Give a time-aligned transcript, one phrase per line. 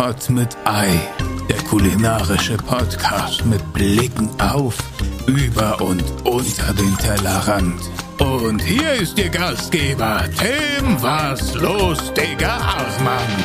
[0.00, 0.98] Pot mit Ei,
[1.46, 4.78] der kulinarische Podcast mit Blicken auf,
[5.26, 7.78] über und unter den Tellerrand.
[8.18, 13.44] Und hier ist Ihr Gastgeber, Tim Was los, Digga Hartmann.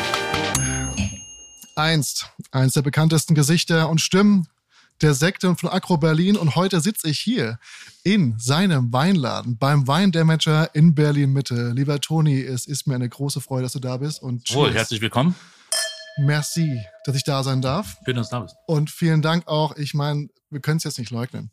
[1.75, 4.47] Einst, eins der bekanntesten Gesichter und Stimmen
[5.01, 7.59] der Sekte von Agro Berlin und heute sitze ich hier
[8.05, 11.73] in seinem Weinladen beim Weindamager in Berlin Mitte.
[11.75, 15.01] Lieber Toni, es ist mir eine große Freude, dass du da bist und Wohl, herzlich
[15.01, 15.35] willkommen.
[16.17, 17.97] Merci, dass ich da sein darf.
[18.05, 18.55] Schön, dass du da bist.
[18.67, 19.75] Und vielen Dank auch.
[19.75, 21.51] Ich meine, wir können es jetzt nicht leugnen.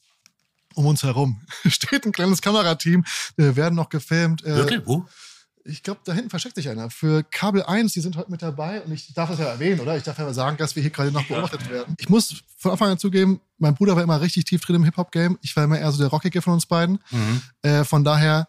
[0.74, 3.04] Um uns herum steht ein kleines Kamerateam.
[3.36, 4.44] Wir werden noch gefilmt.
[4.44, 4.82] Äh, Wirklich?
[4.86, 5.06] Wo?
[5.64, 6.90] Ich glaube, da hinten versteckt sich einer.
[6.90, 8.80] Für Kabel 1, die sind heute mit dabei.
[8.82, 9.96] Und ich darf das ja erwähnen, oder?
[9.96, 11.94] Ich darf ja sagen, dass wir hier gerade noch beobachtet werden.
[11.98, 15.38] Ich muss von Anfang an zugeben, mein Bruder war immer richtig tief drin im Hip-Hop-Game.
[15.40, 16.98] Ich war immer eher so der Rockige von uns beiden.
[17.10, 17.42] Mhm.
[17.62, 18.48] Äh, von daher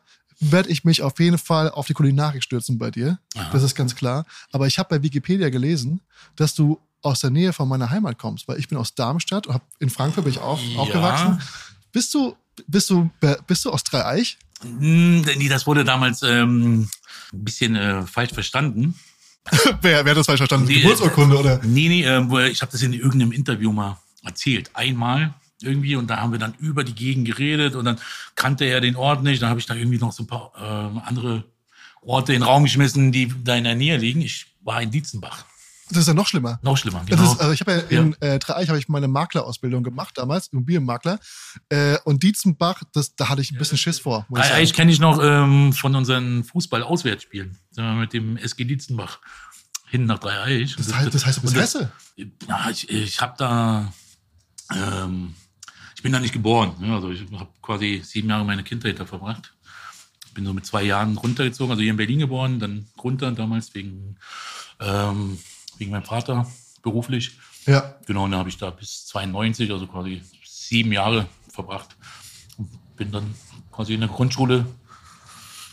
[0.51, 3.19] werde ich mich auf jeden Fall auf die Kulinarik stürzen bei dir.
[3.35, 3.49] Aha.
[3.51, 4.25] Das ist ganz klar.
[4.51, 6.01] Aber ich habe bei Wikipedia gelesen,
[6.35, 9.53] dass du aus der Nähe von meiner Heimat kommst, weil ich bin aus Darmstadt und
[9.55, 10.79] hab, in Frankfurt bin ich auch Ja.
[10.79, 11.41] aufgewachsen.
[11.91, 12.35] Bist du,
[12.67, 13.09] bist du,
[13.47, 14.37] bist du aus Dreieich?
[14.61, 16.83] Hm, Nee, das wurde damals ähm,
[17.33, 18.95] ein bisschen äh, falsch verstanden.
[19.81, 20.67] wer, wer hat das falsch verstanden?
[20.67, 21.59] Nee, Geburtsurkunde oder?
[21.63, 24.71] Nee, nee, wo- ich habe das in irgendeinem Interview mal erzählt.
[24.73, 27.99] Einmal irgendwie und da haben wir dann über die Gegend geredet und dann
[28.35, 29.41] kannte er den Ort nicht.
[29.41, 31.45] Dann habe ich da irgendwie noch so ein paar ähm, andere
[32.01, 34.21] Orte in den Raum geschmissen, die da in der Nähe liegen.
[34.21, 35.45] Ich war in Dietzenbach.
[35.89, 36.59] Das ist ja noch schlimmer.
[36.63, 37.03] Noch schlimmer.
[37.05, 37.33] Genau.
[37.33, 41.19] ist, also ich habe ja in äh, Dreieich habe ich meine Maklerausbildung gemacht damals, Immobilienmakler.
[41.69, 44.25] Äh, und Dietzenbach, das, da hatte ich ein bisschen Schiss vor.
[44.29, 44.57] Muss ich sagen.
[44.57, 47.57] Eigentlich kenne ich noch ähm, von unseren Fußball-Auswärtsspielen.
[47.75, 49.19] Mit dem SG Dietzenbach
[49.89, 50.75] hin nach Dreieich.
[50.75, 51.91] Das heißt, das heißt, du bist Hesse.
[52.47, 53.93] Ja, ich, ich habe da,
[54.73, 55.35] ähm,
[56.03, 56.73] ich bin da nicht geboren.
[56.81, 56.93] Ne?
[56.93, 59.53] Also ich habe quasi sieben Jahre meine Kindheit da verbracht.
[60.27, 63.73] Ich bin so mit zwei Jahren runtergezogen, also hier in Berlin geboren, dann runter damals
[63.73, 64.17] wegen,
[64.81, 65.39] ähm,
[65.77, 66.45] wegen meinem Vater
[66.81, 67.37] beruflich.
[67.67, 67.95] Ja.
[68.05, 71.95] Genau, und dann habe ich da bis 92, also quasi sieben Jahre verbracht.
[72.57, 73.33] Und bin dann
[73.71, 74.65] quasi in der Grundschule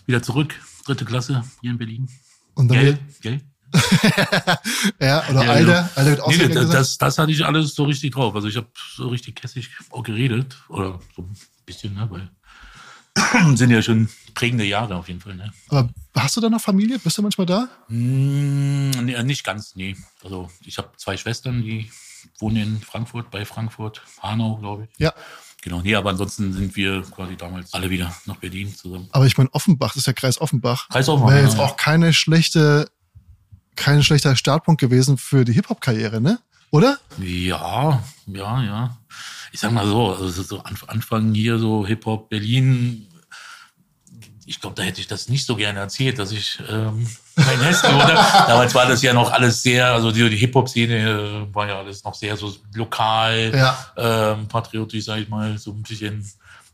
[0.06, 0.54] wieder zurück,
[0.86, 2.08] dritte Klasse hier in Berlin.
[2.54, 2.98] Und dann Gell?
[3.20, 3.40] Gell?
[5.00, 5.88] ja, oder Ja, Alter, genau.
[5.94, 8.34] Alter wird Nee, Ausländer das, das, das hatte ich alles so richtig drauf.
[8.34, 10.56] Also ich habe so richtig kässig auch geredet.
[10.68, 11.36] Oder so ein
[11.66, 12.08] bisschen, ne?
[12.10, 12.30] Weil
[13.56, 15.52] sind ja schon prägende Jahre auf jeden Fall, ne?
[15.68, 16.98] Aber hast du da noch Familie?
[16.98, 17.68] Bist du manchmal da?
[17.88, 19.96] Mm, nee, nicht ganz, nee.
[20.22, 21.90] Also ich habe zwei Schwestern, die
[22.38, 24.98] wohnen in Frankfurt, bei Frankfurt, Hanau, glaube ich.
[24.98, 25.12] Ja.
[25.62, 29.08] Genau, nee, aber ansonsten sind wir quasi damals alle wieder nach Berlin zusammen.
[29.12, 30.88] Aber ich meine, Offenbach, das ist ja Kreis Offenbach.
[30.88, 32.90] Kreis Offenbach, Wäre jetzt ja, auch keine schlechte,
[33.76, 36.38] kein schlechter Startpunkt gewesen für die Hip-Hop-Karriere, ne?
[36.70, 36.98] Oder?
[37.18, 38.96] Ja, ja, ja.
[39.52, 43.06] Ich sag mal so, also so Anf- Anfang hier so Hip-Hop Berlin,
[44.46, 47.94] ich glaube, da hätte ich das nicht so gerne erzählt, dass ich ähm, kein Hessen
[47.94, 48.14] oder
[48.48, 52.02] damals war das ja noch alles sehr, also die, die Hip-Hop-Szene äh, war ja alles
[52.04, 53.92] noch sehr so lokal, Ja.
[53.96, 56.28] ähm, patriotisch, sag ich mal, so ein bisschen.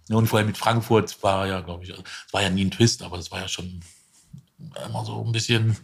[0.08, 2.70] Und vor allem mit Frankfurt war ja, glaube ich, also, es war ja nie ein
[2.70, 3.80] Twist, aber es war ja schon
[4.86, 5.76] immer so ein bisschen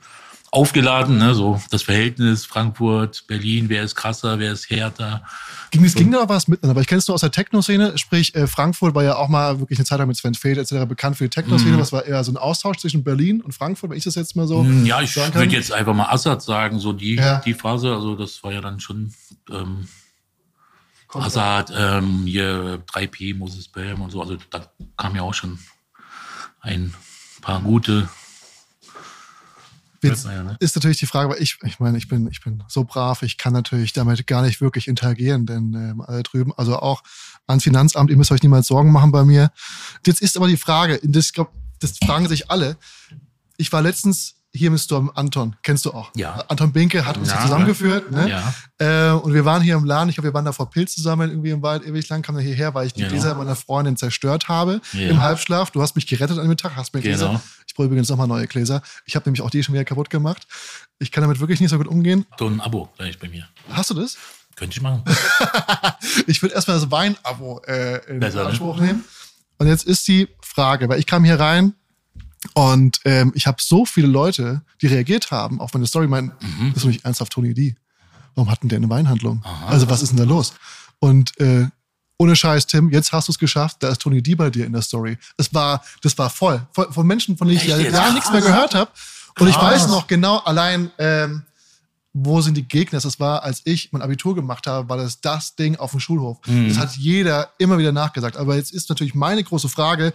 [0.52, 1.34] aufgeladen, ne?
[1.34, 5.22] so das Verhältnis Frankfurt, Berlin, wer ist krasser, wer ist härter.
[5.70, 8.34] Ging, es ging da was miteinander, aber ich kenne es nur aus der Techno-Szene, sprich
[8.34, 10.86] äh, Frankfurt war ja auch mal wirklich eine Zeit lang mit Sven Feld etc.
[10.86, 11.80] bekannt für die Techno-Szene, Mhm.
[11.80, 14.46] was war eher so ein Austausch zwischen Berlin und Frankfurt, wenn ich das jetzt mal
[14.46, 17.40] so Hm, Ja, ich würde jetzt einfach mal Assad sagen, so die, Ja.
[17.40, 19.14] die Phase, also das war ja dann schon
[19.50, 19.88] ähm,
[21.06, 24.66] Kommt Assad, ähm, hier 3P, Moses Pelham und so, also da
[24.98, 25.58] kam ja auch schon
[26.60, 26.92] ein
[27.40, 28.08] paar gute
[30.10, 30.56] Jetzt ne?
[30.60, 33.38] ist natürlich die Frage, weil ich, ich meine, ich bin, ich bin so brav, ich
[33.38, 37.02] kann natürlich damit gar nicht wirklich interagieren, denn ähm, alle drüben, also auch
[37.46, 39.50] ans Finanzamt, ihr müsst euch niemals Sorgen machen bei mir.
[40.06, 42.76] Jetzt ist aber die Frage, das, glaub, das fragen sich alle.
[43.56, 46.10] Ich war letztens hier im Storm Anton, kennst du auch.
[46.14, 46.44] Ja.
[46.48, 47.40] Anton Binke hat uns Ja.
[47.40, 48.28] zusammengeführt, ne?
[48.78, 49.12] Ja.
[49.12, 51.30] Äh, und wir waren hier im Laden, ich glaube, wir waren da vor Pilz zusammen
[51.30, 53.12] irgendwie im Wald, ewig lang, kam da hierher, weil ich die Genau.
[53.12, 55.08] Gläser meiner Freundin zerstört habe Ja.
[55.08, 55.70] im Halbschlaf.
[55.70, 57.28] Du hast mich gerettet an dem Tag, hast mir Gläser.
[57.28, 57.40] Genau.
[57.66, 58.82] Ich brauche übrigens nochmal neue Gläser.
[59.06, 60.46] Ich habe nämlich auch die schon wieder kaputt gemacht.
[60.98, 62.26] Ich kann damit wirklich nicht so gut umgehen.
[62.38, 63.48] So ein Abo gleich bei mir.
[63.70, 64.16] Hast du das?
[64.56, 65.02] Könnte ich machen.
[66.26, 68.50] Ich würde erstmal das Wein-Abo äh, in Besser, ne?
[68.50, 69.04] Anspruch nehmen.
[69.58, 71.74] Und jetzt ist die Frage, weil ich kam hier rein
[72.54, 76.68] und ähm, ich habe so viele Leute, die reagiert haben auf meine Story, meinen, Mhm.
[76.68, 77.74] das ist doch nicht ernsthaft Tony D.
[78.34, 79.42] Warum hatten der eine Weinhandlung?
[79.68, 80.54] Also was ist denn da los?
[80.98, 81.66] Und äh,
[82.18, 84.72] ohne Scheiß, Tim, jetzt hast du es geschafft, da ist Tony D bei dir in
[84.72, 85.18] der Story.
[85.36, 86.64] Es war, das war voll.
[86.72, 88.90] Voll von Menschen, von denen ich ja gar nichts mehr gehört habe.
[89.38, 91.42] Und ich weiß noch genau allein, ähm,
[92.14, 93.00] wo sind die Gegner?
[93.00, 96.38] Das war, als ich mein Abitur gemacht habe, war das das Ding auf dem Schulhof.
[96.46, 96.68] Mhm.
[96.68, 98.36] Das hat jeder immer wieder nachgesagt.
[98.36, 100.12] Aber jetzt ist natürlich meine große Frage,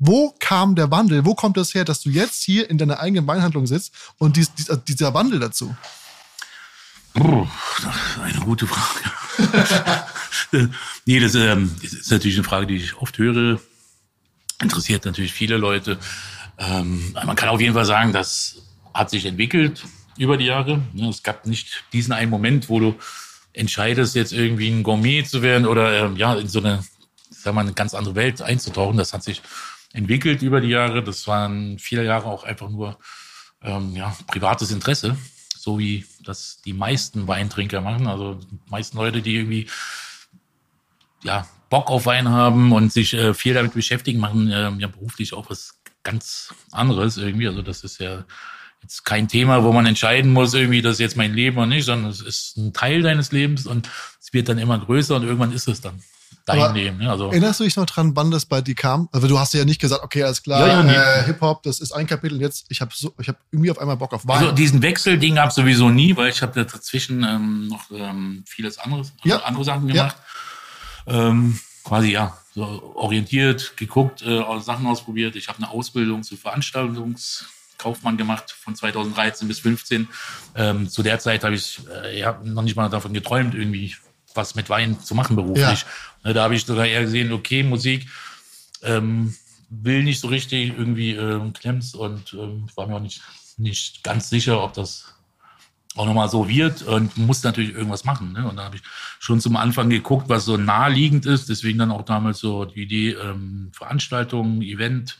[0.00, 1.26] wo kam der Wandel?
[1.26, 4.52] Wo kommt das her, dass du jetzt hier in deiner eigenen Weinhandlung sitzt und dies,
[4.54, 5.76] dies, also dieser Wandel dazu?
[7.12, 7.46] Brr,
[8.22, 9.90] eine gute Frage.
[11.04, 13.60] nee, das, ähm, ist natürlich eine Frage, die ich oft höre.
[14.62, 15.98] Interessiert natürlich viele Leute.
[16.56, 18.62] Ähm, man kann auf jeden Fall sagen, das
[18.94, 19.84] hat sich entwickelt
[20.16, 20.82] über die Jahre.
[20.94, 22.94] Ja, es gab nicht diesen einen Moment, wo du
[23.52, 26.84] entscheidest, jetzt irgendwie ein Gourmet zu werden oder ähm, ja, in so eine,
[27.28, 28.96] sag mal, eine ganz andere Welt einzutauchen.
[28.96, 29.42] Das hat sich
[29.92, 31.02] entwickelt über die Jahre.
[31.02, 32.98] Das waren viele Jahre auch einfach nur
[33.62, 35.16] ähm, ja, privates Interesse,
[35.56, 38.06] so wie das die meisten Weintrinker machen.
[38.06, 39.68] Also die meisten Leute, die irgendwie
[41.22, 45.32] ja, Bock auf Wein haben und sich äh, viel damit beschäftigen, machen äh, ja beruflich
[45.32, 47.48] auch was ganz anderes irgendwie.
[47.48, 48.24] Also das ist ja
[48.82, 51.84] jetzt kein Thema, wo man entscheiden muss, irgendwie, das ist jetzt mein Leben oder nicht,
[51.84, 53.88] sondern es ist ein Teil deines Lebens und
[54.20, 56.02] es wird dann immer größer und irgendwann ist es dann
[56.46, 56.98] dein Aber Leben.
[56.98, 57.10] Ne?
[57.10, 59.08] Also, Erinnerst du dich noch dran, wann das bei dir kam?
[59.12, 60.94] Also du hast ja nicht gesagt, okay, alles klar, Ja, ja, nee.
[60.94, 63.96] äh, Hip-Hop, das ist ein Kapitel, jetzt, ich habe so, ich habe irgendwie auf einmal
[63.96, 64.38] Bock auf Wein.
[64.38, 67.90] also diesen Wechsel, den gab es sowieso nie, weil ich habe da dazwischen ähm, noch
[67.90, 69.44] ähm, vieles anderes, also Ja.
[69.44, 70.16] andere Sachen gemacht.
[71.06, 75.36] Ähm, quasi ja, so orientiert, geguckt, äh, Sachen ausprobiert.
[75.36, 80.08] Ich habe eine Ausbildung zu Veranstaltungskaufmann gemacht von 2013 bis 15.
[80.56, 83.94] Ähm, zu der Zeit habe ich äh, ja, noch nicht mal davon geträumt, irgendwie
[84.34, 85.84] was mit Wein zu machen beruflich.
[86.24, 88.06] Ne, Da habe ich sogar eher gesehen, okay, Musik
[88.82, 89.34] ähm,
[89.70, 93.22] will nicht so richtig irgendwie ähm, Klemms und ähm, war mir auch nicht,
[93.56, 95.14] nicht ganz sicher, ob das
[95.96, 98.32] auch nochmal so wird und muss natürlich irgendwas machen.
[98.32, 98.48] Ne?
[98.48, 98.82] Und da habe ich
[99.18, 101.48] schon zum Anfang geguckt, was so naheliegend ist.
[101.48, 105.18] Deswegen dann auch damals so die Idee, ähm, Veranstaltungen, Event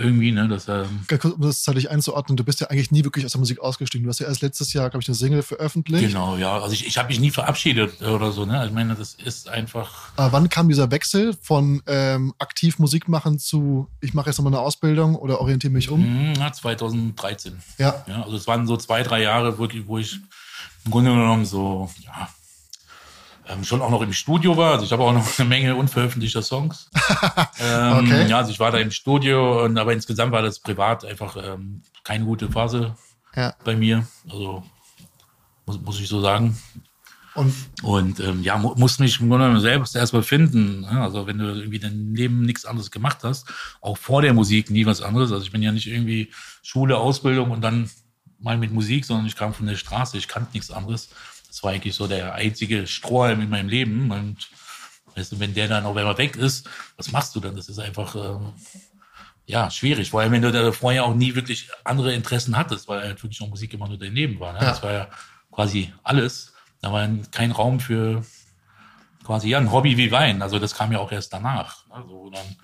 [0.00, 3.24] irgendwie, ne, dass ähm, kurz, um das zeitlich einzuordnen, du bist ja eigentlich nie wirklich
[3.24, 4.04] aus der Musik ausgestiegen.
[4.04, 6.06] Du hast ja erst letztes Jahr, glaube ich, eine Single veröffentlicht.
[6.08, 8.64] genau, ja, also ich, ich habe mich nie verabschiedet oder so, ne?
[8.66, 13.38] Ich meine, das ist einfach Aber wann kam dieser Wechsel von ähm, aktiv Musik machen
[13.38, 16.02] zu, ich mache jetzt nochmal eine Ausbildung oder orientiere mich um?
[16.02, 17.60] hm, ja, 2013.
[17.78, 18.04] Ja.
[18.06, 20.20] Ja, also es waren so zwei, drei Jahre wirklich, wo ich
[20.84, 22.28] im Grunde genommen so, ja,
[23.48, 24.72] ähm, schon auch noch im Studio war.
[24.72, 26.90] Also ich habe auch noch eine Menge unveröffentlichter Songs.
[27.60, 28.26] ähm, Okay.
[28.28, 31.82] Ja, also ich war da im Studio, und, aber insgesamt war das privat einfach ähm,
[32.04, 32.94] keine gute Phase
[33.34, 33.54] Ja.
[33.64, 34.06] bei mir.
[34.30, 34.62] Also
[35.66, 36.56] muss, muss ich so sagen.
[37.34, 40.80] Und Und ähm, ja, mu muss mich im Grunde genommen selbst erstmal finden.
[40.80, 41.00] Ne?
[41.00, 43.46] Also wenn du irgendwie dein Leben nichts anderes gemacht hast,
[43.80, 45.30] auch vor der Musik nie was anderes.
[45.30, 46.32] Also ich bin ja nicht irgendwie
[46.62, 47.88] Schule, Ausbildung und dann
[48.40, 51.10] mal mit Musik, sondern ich kam von der Straße, ich kannte nichts anderes.
[51.50, 54.12] Das war eigentlich so der einzige Strohhalm in meinem Leben.
[54.12, 54.48] Und
[55.16, 57.56] weißt du, wenn der dann auch einmal weg ist, was machst du dann?
[57.56, 58.52] Das ist einfach ähm,
[59.46, 60.10] ja schwierig.
[60.10, 63.42] Vor allem, wenn du da vorher auch nie wirklich andere Interessen hattest, weil halt wirklich
[63.42, 64.52] auch Musik immer nur dein Leben war.
[64.52, 64.60] Ne?
[64.60, 64.66] Ja.
[64.66, 65.08] Das war ja
[65.50, 66.54] quasi alles.
[66.80, 68.24] Da war kein Raum für
[69.24, 70.40] quasi ja ein Hobby wie Wein.
[70.40, 71.84] Also das kam ja auch erst danach.
[71.90, 72.56] Also dann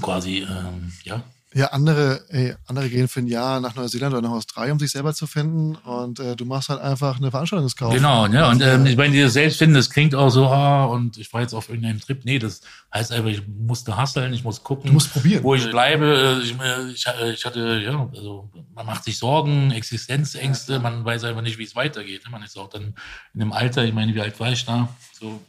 [0.00, 1.22] quasi ähm, ja
[1.54, 4.90] ja, andere, ey, andere gehen für ein Jahr nach Neuseeland oder nach Australien, um sich
[4.90, 5.74] selber zu finden.
[5.76, 7.92] Und äh, du machst halt einfach eine Veranstaltungskauf.
[7.92, 8.50] Genau, ja.
[8.50, 11.52] Und ähm, ich meine, dieses Selbstfinden, das klingt auch so, ah, und ich war jetzt
[11.52, 12.24] auf irgendeinem Trip.
[12.24, 12.62] Nee, das
[12.94, 15.42] heißt einfach, ich musste hustlen, ich muss gucken, Du musst probieren.
[15.44, 16.40] wo ich bleibe.
[16.42, 21.42] Ich, äh, ich, ich hatte, ja, also man macht sich Sorgen, Existenzängste, man weiß einfach
[21.42, 22.22] nicht, wie es weitergeht.
[22.30, 22.94] Man ist auch dann
[23.34, 24.88] in einem Alter, ich meine, wie alt war ich da?
[25.18, 25.40] So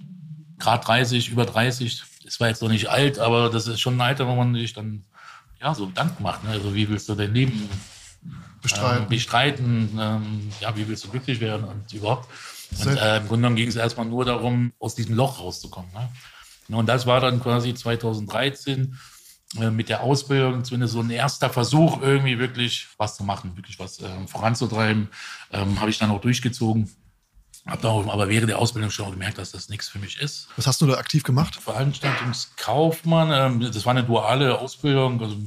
[0.60, 2.04] Grad 30, über 30.
[2.26, 4.74] Das war jetzt noch nicht alt, aber das ist schon ein Alter, wo man sich
[4.74, 5.04] dann
[5.64, 6.44] ja so Gedanken macht.
[6.44, 6.52] Ne?
[6.52, 7.70] Also wie willst du dein Leben
[8.62, 9.04] bestreiten.
[9.04, 12.30] ähm, bestreiten, ähm, ja, wie willst du glücklich werden und überhaupt.
[12.80, 15.92] Und äh, im Grunde genommen ging es erstmal nur darum, aus diesem Loch rauszukommen.
[15.94, 16.10] Ne?
[16.68, 18.98] Ja, Und das war dann quasi 2013
[19.60, 23.80] äh, mit der Ausbildung zumindest so ein erster Versuch, irgendwie wirklich was zu machen, wirklich
[23.80, 25.10] was ähm, voranzutreiben.
[25.52, 26.90] Ähm, Habe ich dann auch durchgezogen.
[27.66, 30.50] Habe dann auch, aber während der Ausbildung schon gemerkt, dass das nichts für mich ist.
[30.58, 31.56] Was hast du da aktiv gemacht?
[31.56, 35.22] Veranstaltungskaufmann, ähm, das war eine duale Ausbildung.
[35.22, 35.38] Also,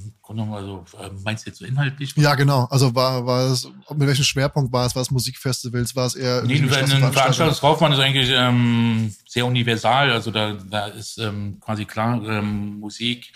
[0.55, 2.17] also ähm, meinst du jetzt so inhaltlich?
[2.17, 2.69] Ja, genau.
[2.71, 4.95] Also war, war es, mit welchem Schwerpunkt war es?
[4.95, 5.95] War es Musikfestivals?
[5.95, 6.71] War es eher Nee, ein?
[6.71, 10.11] Veranstaltungskaufmann ist eigentlich ähm, sehr universal.
[10.11, 13.31] Also da, da ist ähm, quasi klar ähm, Musik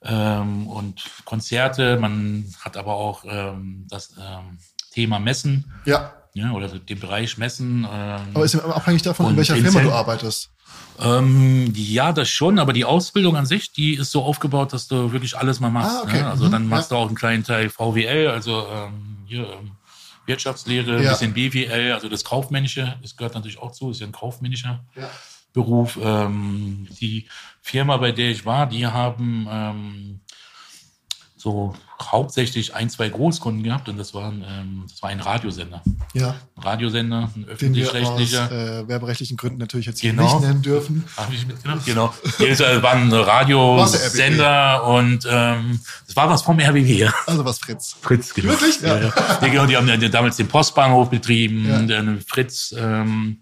[0.00, 1.98] ähm, und Konzerte.
[1.98, 3.24] Man hat aber auch
[3.88, 4.14] das
[4.90, 7.86] Thema Messen Ja, ja, oder den Bereich Messen.
[7.90, 10.50] Ähm, aber ist ja abhängig davon, in welcher Firma du arbeitest.
[10.98, 15.12] Ähm, ja, das schon, aber die Ausbildung an sich, die ist so aufgebaut, dass du
[15.12, 15.96] wirklich alles mal machst.
[15.96, 16.18] Ah, okay.
[16.22, 16.30] Ne?
[16.30, 16.96] Also Mhm, dann machst ja.
[16.96, 19.72] du auch einen kleinen Teil VWL, also ähm, hier ähm,
[20.26, 21.10] Wirtschaftslehre, ein Ja.
[21.10, 25.10] bisschen BWL, also das Kaufmännische, das gehört natürlich auch zu, ist ja ein kaufmännischer Ja.
[25.52, 25.98] Beruf.
[26.00, 27.26] Ähm, die
[27.60, 30.20] Firma, bei der ich war, die haben ähm,
[31.36, 31.74] so
[32.10, 35.82] hauptsächlich ein, zwei Großkunden gehabt und das waren, ähm, das war ein Radiosender.
[36.14, 36.34] Ja.
[36.56, 38.80] Radiosender, ein wir aus öffentlich-rechtlicher.
[38.80, 40.22] äh, werberechtlichen Gründen natürlich jetzt Genau.
[40.24, 41.04] nicht nennen dürfen.
[41.16, 41.82] Habe ich mitgenommen?
[41.84, 42.12] Genau.
[42.38, 46.58] Jedes Jahr war ein Radiosender und ähm, das war was vom
[46.98, 47.12] ja.
[47.26, 47.96] Also was Fritz.
[48.00, 48.50] Fritz, genau.
[48.50, 48.80] Wirklich?
[48.80, 48.98] Ja.
[48.98, 49.02] Ja.
[49.16, 49.38] ja.
[49.44, 51.82] Die, genau, die haben damals den Postbahnhof betrieben, Ja.
[51.82, 53.38] den Fritz, ähm,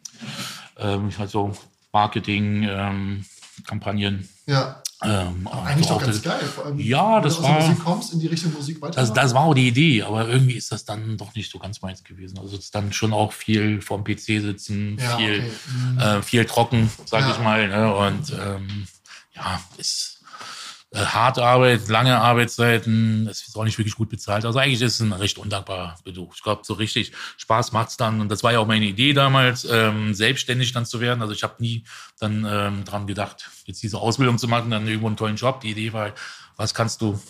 [0.77, 1.53] ähm, also
[1.93, 3.25] Marketing, ähm,
[3.67, 4.29] Kampagnen.
[4.47, 4.83] Ja.
[5.03, 6.47] Ähm, Eigentlich auch doch ganz das- geil.
[6.47, 9.01] Vor allem, Ja, wenn das du aus war- Musik kommst, in die Richtung Musik weiter.
[9.01, 11.81] Das, das war auch die Idee, aber irgendwie ist das dann doch nicht so ganz
[11.81, 12.39] meins gewesen.
[12.39, 15.51] Also es ist dann schon auch viel vorm PC sitzen, Ja, viel, okay.
[15.95, 15.99] Mhm.
[15.99, 17.31] äh, viel trocken, sag Ja.
[17.33, 17.69] ich mal.
[17.69, 17.95] Ne?
[17.95, 18.87] Und ähm,
[19.35, 20.20] ja, ist
[20.93, 24.45] äh, harte Arbeit, lange Arbeitszeiten, es ist auch nicht wirklich gut bezahlt.
[24.45, 26.35] Also eigentlich ist es ein recht undankbarer Besuch.
[26.35, 28.21] Ich glaube, so richtig Spaß macht's dann.
[28.21, 31.23] Und das war ja auch meine Idee damals, ähm, selbstständig dann zu werden.
[31.23, 31.85] Also ich habe nie
[32.19, 35.61] dann ähm, dran gedacht, jetzt diese Ausbildung zu machen, dann irgendwo einen tollen Job.
[35.61, 36.13] Die Idee war,
[36.57, 37.21] was kannst du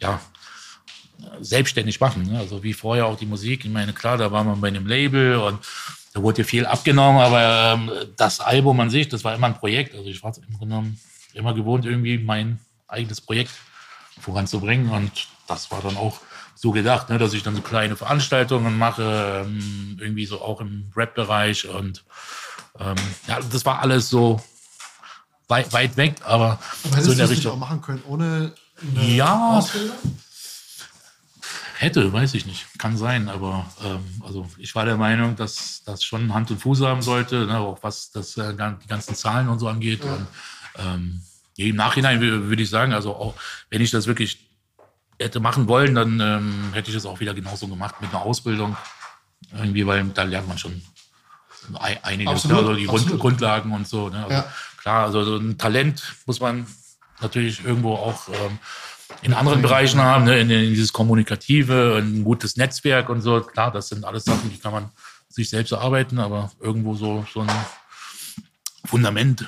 [0.00, 0.20] ja,
[1.40, 2.24] selbstständig machen.
[2.24, 2.38] Ne?
[2.38, 3.64] Also wie vorher auch die Musik.
[3.64, 5.58] Ich meine, klar, da war man bei einem Label und
[6.12, 9.94] da wurde viel abgenommen, aber ähm, das Album an sich, das war immer ein Projekt.
[9.94, 11.00] Also ich war im Grunde genommen
[11.34, 12.58] immer gewohnt, irgendwie mein
[12.88, 13.52] eigenes Projekt
[14.20, 15.10] voranzubringen und
[15.46, 16.20] das war dann auch
[16.54, 20.92] so gedacht, ne, dass ich dann so kleine Veranstaltungen mache, ähm, irgendwie so auch im
[20.94, 22.04] Rap-Bereich und
[22.78, 22.96] ähm,
[23.26, 24.42] ja, das war alles so
[25.48, 26.58] weit, weit weg, aber
[26.90, 27.58] hättest so in der nicht auch Richtung.
[27.58, 28.52] machen können ohne
[29.06, 29.58] Ja.
[29.58, 29.96] Ausbildung?
[31.78, 32.66] Hätte, weiß ich nicht.
[32.78, 36.82] Kann sein, aber ähm, also ich war der Meinung, dass das schon Hand und Fuß
[36.82, 40.04] haben sollte, ne, auch was das, äh, die ganzen Zahlen und so angeht.
[40.04, 40.26] Und,
[40.78, 41.22] ähm,
[41.56, 43.34] Im Nachhinein wür- würde ich sagen, also auch
[43.68, 44.38] wenn ich das wirklich
[45.18, 48.76] hätte machen wollen, dann ähm, hätte ich das auch wieder genauso gemacht mit einer Ausbildung.
[49.54, 50.80] Irgendwie, weil da lernt man schon
[51.78, 53.20] ei- einiges, Absolut, also die absolut.
[53.20, 54.08] Grundlagen und so.
[54.08, 54.18] Ne?
[54.22, 54.52] Also Ja.
[54.78, 56.66] Klar, also so ein Talent muss man
[57.20, 58.58] natürlich irgendwo auch ähm,
[59.20, 60.40] in anderen Bereichen haben, ne?
[60.40, 63.42] in, in dieses Kommunikative, ein gutes Netzwerk und so.
[63.42, 64.88] Klar, das sind alles Sachen, die kann man
[65.28, 67.50] sich selbst erarbeiten, aber irgendwo so, so ein
[68.86, 69.46] Fundament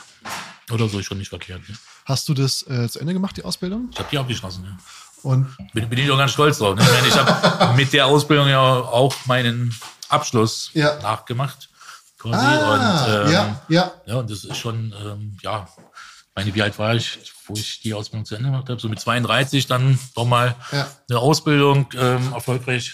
[0.73, 1.69] oder so ist schon nicht verkehrt.
[1.69, 1.77] Ne?
[2.05, 3.89] Hast du das äh, zu Ende gemacht, die Ausbildung?
[3.93, 4.65] Ich habe die abgeschlossen.
[4.65, 4.77] Ja.
[5.23, 6.77] Und Bin, bin ich auch ganz stolz drauf.
[6.77, 6.85] Ne?
[7.03, 9.75] Ich, ich habe mit der Ausbildung ja auch meinen
[10.09, 10.99] Abschluss Ja.
[11.01, 11.69] nachgemacht.
[12.19, 12.37] Quasi.
[12.47, 16.63] ah, und, ähm, ja, ja, Ja, und das ist schon, ähm, ja, ich meine, wie
[16.63, 18.81] alt war ich, wo ich die Ausbildung zu Ende gemacht habe?
[18.81, 20.87] So mit 32 dann doch mal Ja.
[21.11, 22.93] eine Ausbildung ähm, erfolgreich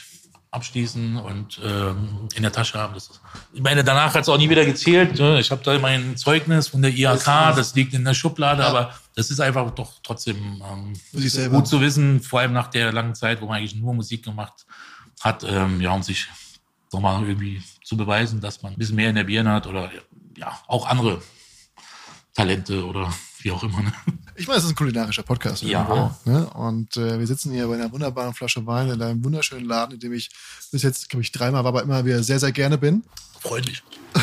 [0.50, 2.95] abschließen und ähm, in der Tasche haben.
[2.95, 3.21] Das ist,
[3.52, 5.19] ich meine, danach hat es auch nie wieder gezählt.
[5.19, 5.40] Ne?
[5.40, 7.25] Ich habe da mein Zeugnis von der IHK,
[7.55, 8.69] das liegt in der Schublade, Ja.
[8.69, 13.14] aber das ist einfach doch trotzdem ähm, gut zu wissen, vor allem nach der langen
[13.14, 14.64] Zeit, wo man eigentlich nur Musik gemacht
[15.21, 16.26] hat, ähm, ja, um sich
[16.93, 19.90] nochmal irgendwie zu beweisen, dass man ein bisschen mehr in der Birne hat oder
[20.37, 21.21] ja, auch andere
[22.35, 23.83] Talente oder wie auch immer.
[23.83, 23.93] Ne?
[24.38, 25.62] Ich meine, es ist ein kulinarischer Podcast.
[25.62, 25.80] Ja.
[25.83, 26.47] irgendwo, Ne?
[26.50, 30.00] Und äh, wir sitzen hier bei einer wunderbaren Flasche Wein in einem wunderschönen Laden, in
[30.00, 30.30] dem ich
[30.71, 33.02] bis jetzt, glaube ich, dreimal war, aber immer wieder sehr, sehr gerne bin.
[33.40, 33.83] Freundlich.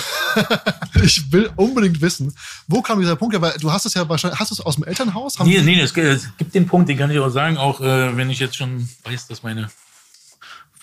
[1.01, 2.35] Ich will unbedingt wissen,
[2.67, 3.41] wo kam dieser Punkt her?
[3.41, 5.39] Weil du hast es ja wahrscheinlich, hast du es aus dem Elternhaus?
[5.39, 8.29] Haben Nee, nee, es, gibt- den Punkt, den kann ich auch sagen, auch äh, wenn
[8.29, 9.69] ich jetzt schon weiß, dass meine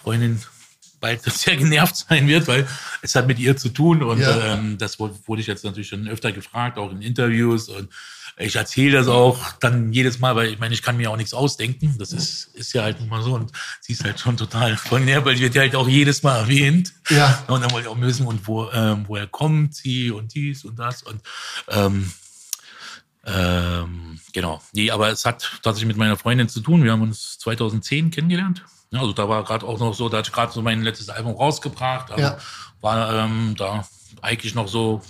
[0.03, 0.41] Freundin
[1.01, 2.67] bald sehr genervt sein wird, weil
[3.03, 4.55] es hat mit ihr zu tun und Ja.
[4.55, 7.91] ähm, das wurde, wurde ich jetzt natürlich schon öfter gefragt, auch in Interviews und
[8.39, 11.35] ich erzähle das auch dann jedes Mal, weil ich meine, ich kann mir auch nichts
[11.35, 11.97] ausdenken.
[11.99, 15.01] Das ist, ist ja halt nun mal so und sie ist halt schon total voll
[15.01, 16.93] nervt, weil die wird ja halt auch jedes Mal erwähnt.
[17.11, 17.45] Ja.
[17.49, 20.79] Und dann wollte ich auch wissen, und wo, ähm, woher kommt sie und dies und
[20.79, 21.21] das und
[21.69, 22.11] ähm,
[23.25, 24.61] ähm, genau.
[24.73, 26.83] Nee, aber es hat tatsächlich mit meiner Freundin zu tun.
[26.83, 28.65] Wir haben uns 2010 kennengelernt.
[28.91, 31.09] Ja, also da war gerade auch noch so, da hatte ich gerade so mein letztes
[31.09, 32.11] Album rausgebracht.
[32.11, 32.39] Also Ja.
[32.81, 33.87] war ähm, da
[34.21, 35.03] eigentlich noch so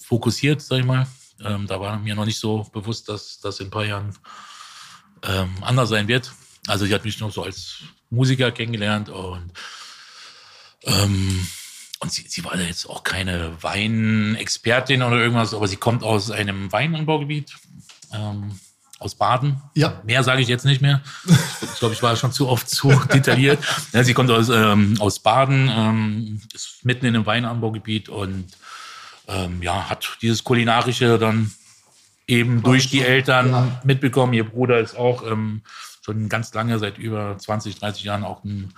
[0.00, 1.06] fokussiert, sag ich mal.
[1.42, 4.14] Ähm, da war mir noch nicht so bewusst, dass das in ein paar Jahren
[5.22, 6.32] ähm, anders sein wird.
[6.66, 7.78] Also sie hat mich noch so als
[8.10, 9.52] Musiker kennengelernt und
[10.84, 11.46] ähm,
[12.00, 16.70] und sie, sie war jetzt auch keine Weinexpertin oder irgendwas, aber sie kommt aus einem
[16.70, 17.54] Weinanbaugebiet,
[18.12, 18.58] ähm,
[18.98, 19.62] aus Baden.
[19.74, 20.02] Ja.
[20.04, 21.02] Mehr sage ich jetzt nicht mehr.
[21.62, 23.64] Ich glaube, ich war schon zu oft zu detailliert.
[23.92, 28.48] Ja, sie kommt aus, ähm, aus Baden, ähm, ist mitten in einem Weinanbaugebiet und
[29.28, 31.52] ähm, ja, hat dieses kulinarische dann
[32.26, 33.80] eben durch die Eltern Ja.
[33.84, 34.32] mitbekommen.
[34.32, 35.62] Ihr Bruder ist auch ähm,
[36.02, 38.72] schon ganz lange, seit über 20, 30 Jahren auch ein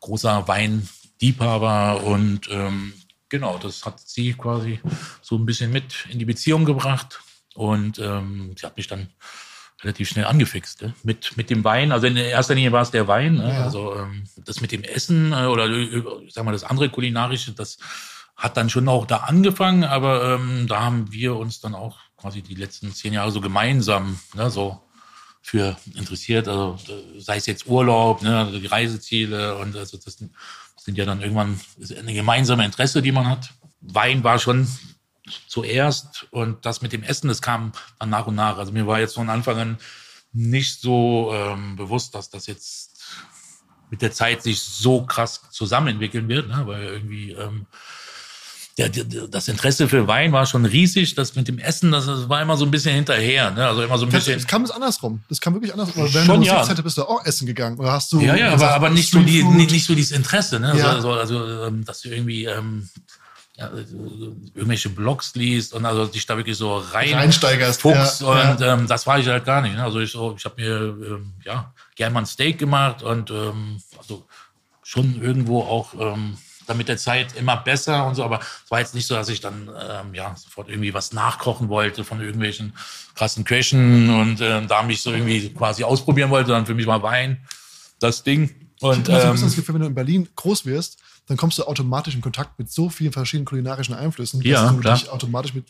[0.00, 2.92] großer Weinliebhaber und ähm,
[3.28, 4.80] genau, das hat sie quasi
[5.20, 7.20] so ein bisschen mit in die Beziehung gebracht
[7.54, 9.08] und ähm, sie hat mich dann
[9.82, 10.94] relativ schnell angefixt ne?
[11.02, 11.92] mit mit dem Wein.
[11.92, 13.48] Also in erster Linie war es der Wein, ne?
[13.52, 13.64] Ja.
[13.64, 17.78] also ähm, das mit dem Essen äh, oder äh, sag mal das andere kulinarische, das
[18.36, 22.42] hat dann schon auch da angefangen, aber ähm, da haben wir uns dann auch quasi
[22.42, 24.80] die letzten zehn Jahre so gemeinsam ne, so
[25.42, 26.48] für interessiert.
[26.48, 31.04] Also äh, sei es jetzt Urlaub, ne, also die Reiseziele und also das sind ja
[31.04, 31.60] dann irgendwann
[31.98, 33.52] eine gemeinsame Interesse, die man hat.
[33.80, 34.66] Wein war schon
[35.46, 38.58] zuerst und das mit dem Essen, das kam dann nach und nach.
[38.58, 39.78] Also mir war jetzt von Anfang an
[40.32, 42.92] nicht so ähm, bewusst, dass das jetzt
[43.90, 46.62] mit der Zeit sich so krass zusammenentwickeln wird, ne?
[46.66, 47.66] weil irgendwie ähm,
[48.78, 51.14] der, der, das Interesse für Wein war schon riesig.
[51.14, 53.50] Das mit dem Essen, das, das war immer so ein bisschen hinterher.
[53.50, 53.66] Ne?
[53.66, 54.38] Also immer so ein Das, bisschen.
[54.40, 55.22] das kam es andersrum.
[55.28, 56.02] Das kam wirklich andersrum.
[56.02, 56.58] Oder Schon, während der ja.
[56.58, 57.78] Musikzeit bist du auch essen gegangen.
[57.78, 58.20] Oder hast du.
[58.20, 60.74] Ja, ja, aber, aber nicht so die, nicht, nicht so dieses Interesse, ne?
[60.76, 60.92] Ja.
[60.92, 62.88] Also, also, also ähm, dass du irgendwie ähm,
[63.56, 63.84] ja, äh,
[64.54, 68.74] irgendwelche Blogs liest und also dich da wirklich so rein Reinsteigerst, fuchst ja, und ja.
[68.74, 69.76] Ähm, das war ich halt gar nicht.
[69.76, 69.84] Ne?
[69.84, 73.82] Also ich, so, ich habe mir ähm, ja gern mal ein Steak gemacht und ähm,
[73.98, 74.26] also
[74.82, 78.80] schon irgendwo auch ähm, dann mit der Zeit immer besser und so, aber es war
[78.80, 82.72] jetzt nicht so, dass ich dann ähm, ja sofort irgendwie was nachkochen wollte von irgendwelchen
[83.14, 86.50] krassen Köchen und ähm, da mich so irgendwie quasi ausprobieren wollte.
[86.52, 87.38] Dann für mich war Wein
[88.00, 88.54] das Ding.
[88.80, 91.36] Und Ich habe so ein ähm, das Gefühl, wenn du in Berlin groß wirst, dann
[91.36, 94.96] kommst du automatisch in Kontakt mit so vielen verschiedenen kulinarischen Einflüssen, Ja, dass du klar.
[94.96, 95.66] dich automatisch mit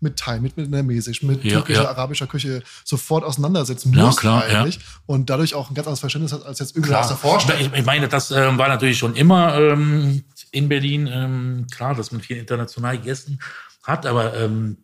[0.00, 1.88] mit Thai, mit vietnamesisch, mit Ja, türkischer, ja.
[1.90, 4.62] arabischer Küche sofort auseinandersetzen Ja, musst klar, ja.
[4.62, 7.16] eigentlich und dadurch auch ein ganz anderes Verständnis hat als jetzt irgendwer aus der.
[7.16, 7.60] Vorstadt.
[7.60, 12.12] Ich, ich meine, das ähm, war natürlich schon immer ähm, in Berlin ähm, klar, dass
[12.12, 13.40] man viel international gegessen
[13.82, 14.78] hat, aber ähm,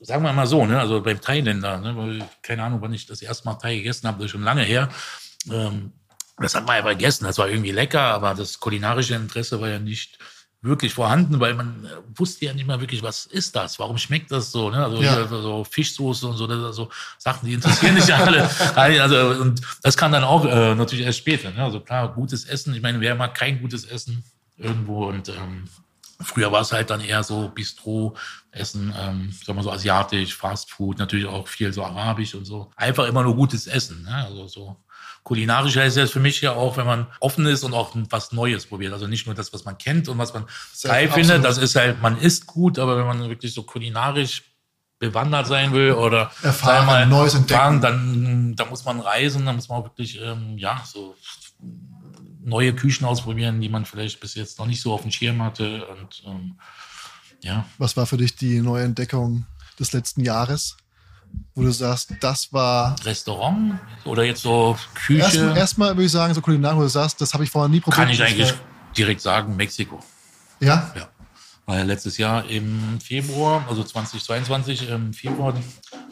[0.00, 3.22] sagen wir mal so, ne, also beim Thailänder, ne, weil, keine Ahnung, wann ich das
[3.22, 4.88] erste Mal Thai gegessen habe, das ist schon lange her.
[5.50, 5.92] Ähm,
[6.40, 9.78] das hat man einfach gegessen, das war irgendwie lecker, aber das kulinarische Interesse war ja
[9.78, 10.18] nicht
[10.60, 14.32] wirklich vorhanden, weil man äh, wusste ja nicht mal wirklich, was ist das, warum schmeckt
[14.32, 14.84] das so, ne?
[14.84, 15.26] Also Ja.
[15.28, 16.88] so Fischsoße und so, das so
[17.18, 18.48] Sachen, die interessieren nicht alle.
[18.74, 21.50] Also und das kam dann auch äh, natürlich erst später.
[21.52, 21.62] Ne?
[21.62, 22.74] Also klar, gutes Essen.
[22.74, 24.24] Ich meine, wer mag kein gutes Essen
[24.56, 25.68] irgendwo und ähm,
[26.20, 30.98] Früher war es halt dann eher so Bistro-Essen, ähm, sagen wir so asiatisch, Fast Food,
[30.98, 32.72] natürlich auch viel so arabisch und so.
[32.74, 34.02] Einfach immer nur gutes Essen.
[34.02, 34.12] Ne?
[34.26, 34.76] Also so
[35.28, 38.64] kulinarisch heißt es für mich ja auch, wenn man offen ist und auch was Neues
[38.64, 38.94] probiert.
[38.94, 40.46] Also nicht nur das, was man kennt und was man
[40.82, 41.44] geil findet.
[41.44, 44.44] Das ist halt, man isst gut, aber wenn man wirklich so kulinarisch
[44.98, 47.82] bewandert sein will oder Erfahren, wir Neues entdecken.
[47.82, 51.14] dann da muss man reisen, da muss man auch wirklich ähm, ja so
[52.42, 55.86] neue Küchen ausprobieren, die man vielleicht bis jetzt noch nicht so auf dem Schirm hatte
[55.88, 56.58] und ähm,
[57.42, 59.44] ja, Was war für dich die neue Entdeckung
[59.78, 60.78] des letzten Jahres,
[61.54, 66.32] wo du sagst, das war Restaurant oder jetzt so Küche, erstmal erstmal würde ich sagen,
[66.34, 67.96] so kulinarisch, wo du sagst, das habe ich vorher nie probiert.
[67.96, 68.52] kann ich eigentlich
[68.96, 70.00] direkt sagen, Mexiko.
[70.60, 71.08] Ja, Ja.
[71.66, 75.52] War ja letztes Jahr im Februar, also 2022, im Februar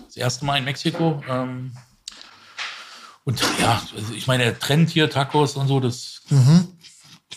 [0.05, 1.22] das erste Mal in Mexiko.
[1.29, 1.72] Ähm,
[3.24, 6.20] und ja, also ich meine, der Trend hier, Tacos und so, das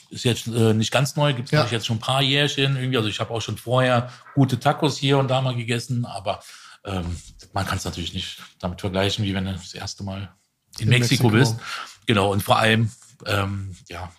[0.09, 1.65] ist jetzt äh, nicht ganz neu, gibt es Ja.
[1.65, 2.97] jetzt schon ein paar Jährchen irgendwie.
[2.97, 6.41] Also ich habe auch schon vorher gute Tacos hier und da mal gegessen, aber
[6.85, 7.15] ähm,
[7.53, 10.33] man kann es natürlich nicht damit vergleichen, wie wenn du das erste Mal
[10.77, 11.53] in, In Mexiko, Mexiko.
[11.57, 11.65] bist.
[12.05, 12.91] Genau, und vor allem,
[13.25, 14.11] ähm, ja,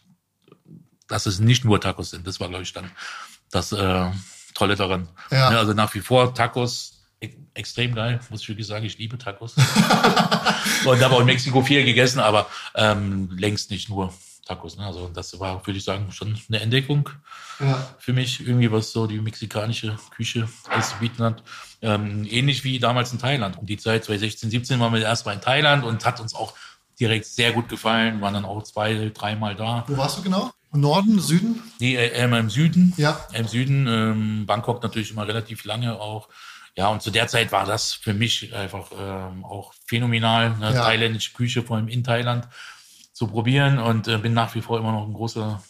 [1.09, 2.27] dass es nicht nur Tacos sind.
[2.27, 2.91] Das war, glaube ich, dann
[3.51, 4.11] das äh,
[4.55, 5.09] Tolle daran.
[5.31, 5.53] Ja.
[5.53, 8.85] Ja, also nach wie vor Tacos e extrem geil, muss ich wirklich sagen.
[8.85, 9.55] Ich liebe Tacos.
[10.85, 14.15] und habe auch in Mexiko viel gegessen, aber ähm, längst nicht nur
[14.51, 14.77] Tacos.
[14.77, 14.85] Ne?
[14.85, 17.09] Also das war, würde ich sagen, schon eine Entdeckung
[17.61, 17.87] ja.
[17.99, 21.43] für mich, irgendwie was so die mexikanische Küche alles zu bieten hat.
[21.83, 23.59] Ähm, ähnlich wie damals in Thailand.
[23.59, 26.55] Um die Zeit 2016, 17 waren wir erstmal in Thailand und hat uns auch
[26.99, 29.85] direkt sehr gut gefallen, waren dann auch zwei, dreimal da.
[29.87, 30.51] Wo warst du genau?
[30.73, 31.63] Norden, Süden?
[31.81, 32.93] Nee, äh, immer im Süden.
[32.97, 33.27] Ja.
[33.33, 36.29] Im Süden, ähm, Bangkok natürlich immer relativ lange auch.
[36.77, 40.73] Ja, und zu der Zeit war das für mich einfach ähm, auch phänomenal, ne?
[40.73, 40.85] Ja.
[40.85, 42.47] thailändische Küche, vor allem in Thailand,
[43.21, 45.63] zu probieren und äh, bin nach wie vor immer noch ein großer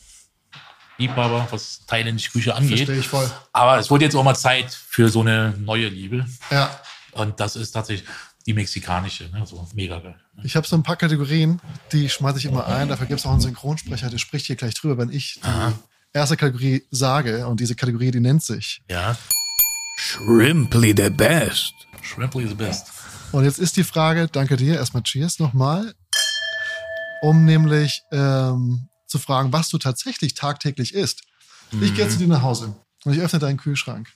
[0.98, 2.76] Liebhaber, was thailändische Küche angeht.
[2.76, 3.28] Verstehe ich voll.
[3.52, 6.24] Aber es wurde jetzt auch mal Zeit für so eine neue Liebe.
[6.52, 6.80] Ja.
[7.10, 8.08] Und das ist tatsächlich
[8.46, 9.44] die mexikanische, ne?
[9.46, 10.14] so mega geil.
[10.36, 10.44] Ne?
[10.44, 11.60] Ich habe so ein paar Kategorien,
[11.90, 12.88] die schmeiße ich immer ein.
[12.88, 16.36] Dafür gibt es auch einen Synchronsprecher, der spricht hier gleich drüber, wenn ich die erste
[16.36, 17.48] Kategorie sage.
[17.48, 18.80] Und diese Kategorie, die nennt sich.
[18.88, 19.16] Ja,
[19.96, 21.74] Shrimply the best.
[22.00, 22.92] Shrimply is the best.
[23.32, 25.94] Und jetzt ist die Frage, danke dir, erstmal Cheers nochmal,
[27.22, 31.22] um nämlich ähm, zu fragen, was du tatsächlich tagtäglich isst.
[31.80, 34.09] Ich gehe zu dir nach Hause und ich öffne deinen Kühlschrank.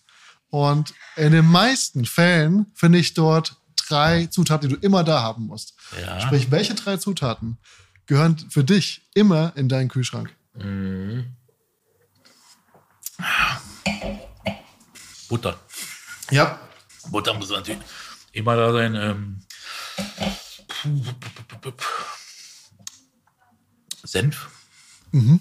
[0.51, 3.57] Und in den meisten Fällen finde ich dort
[3.89, 5.75] drei Zutaten, die du immer da haben musst.
[6.01, 6.21] Ja.
[6.21, 7.59] Sprich, welche drei Zutaten
[8.07, 10.35] gehören für dich immer in deinen Kühlschrank?
[15.29, 15.59] Butter.
[16.31, 16.59] Ja.
[17.11, 17.81] Butter muss natürlich
[18.33, 18.95] immer da sein.
[18.95, 19.43] Ähm,
[24.05, 24.49] Senf.
[25.13, 25.39] Ja.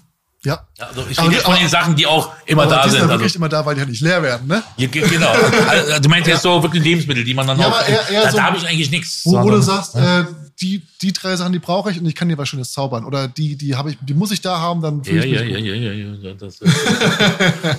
[0.78, 2.90] Ja, Also ich rede die- jetzt von den Sachen, die auch immer Aber da die
[2.90, 3.08] sind sind.
[3.08, 4.62] ja Also, wirklich immer da, weil die halt nicht leer werden, ne?
[4.76, 5.32] Ja, ge- genau.
[5.68, 7.78] Also, du meinst jetzt so wirklich Lebensmittel, die man dann Ja, auch.
[7.78, 9.22] aber eher- eher da so- da habe ich eigentlich nichts.
[9.24, 10.24] Wo, wo du sondern- sagst, äh,
[10.60, 13.04] die, die drei Sachen, die brauche ich und ich kann dir was Schönes zaubern.
[13.06, 15.40] Oder die, die habe ich, die muss ich da haben, dann fühle Ja, ich mich
[15.50, 15.66] ja, gut.
[15.66, 16.34] ja, ja, ja, ja.
[16.34, 16.60] Das,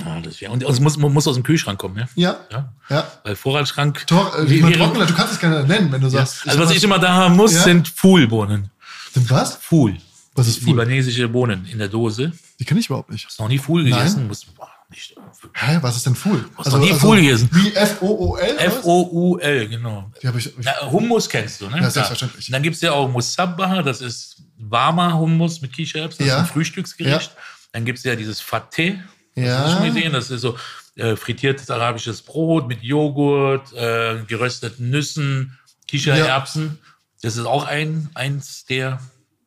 [0.00, 2.08] ja, das wär, und es muss, muss aus dem Kühlschrank kommen, ja?
[2.16, 2.72] Ja, Ja.
[2.88, 3.06] ja.
[3.22, 4.06] Weil Vorratsschrank.
[4.06, 6.24] Tor, äh, Wie- wie- du kannst es gerne nennen, wenn du ja.
[6.24, 6.48] sagst.
[6.48, 7.62] Also was ich immer da haben muss, Ja.
[7.62, 8.70] sind Fuhlbohnen.
[9.12, 9.56] Sind was?
[9.56, 9.96] Fuhl.
[10.34, 10.70] Was ist Fuhl?
[10.70, 12.32] Libanesische Bohnen in der Dose.
[12.58, 13.26] Die kenne ich überhaupt nicht.
[13.26, 13.84] Hast noch nie Nein.
[13.84, 14.26] gegessen?
[14.26, 15.14] Muss, boah, nicht.
[15.54, 16.44] Hä, was ist denn Fuhl?
[16.56, 17.50] Hast du noch nie Fuhl gegessen?
[17.52, 18.56] Wie F-O-O-L?
[18.58, 20.10] F-O-U-L, genau.
[20.22, 21.80] Die habe ich, ich Na, Hummus kennst du, ne?
[21.80, 22.48] Ja, selbstverständlich.
[22.48, 26.42] Und dann gibt's ja auch Musabba, das ist warmer Hummus mit Kichererbsen, das Ja.
[26.42, 27.32] ist ein Frühstücksgericht.
[27.72, 28.98] Dann gibt's ja dieses Fateh,
[29.34, 29.58] Ja.
[29.58, 30.12] hast du schon gesehen?
[30.12, 30.56] Das ist so
[30.96, 36.78] äh, frittiertes arabisches Brot mit Joghurt, äh, gerösteten Nüssen, Kichererbsen.
[37.22, 39.00] Das ist auch ein, eins der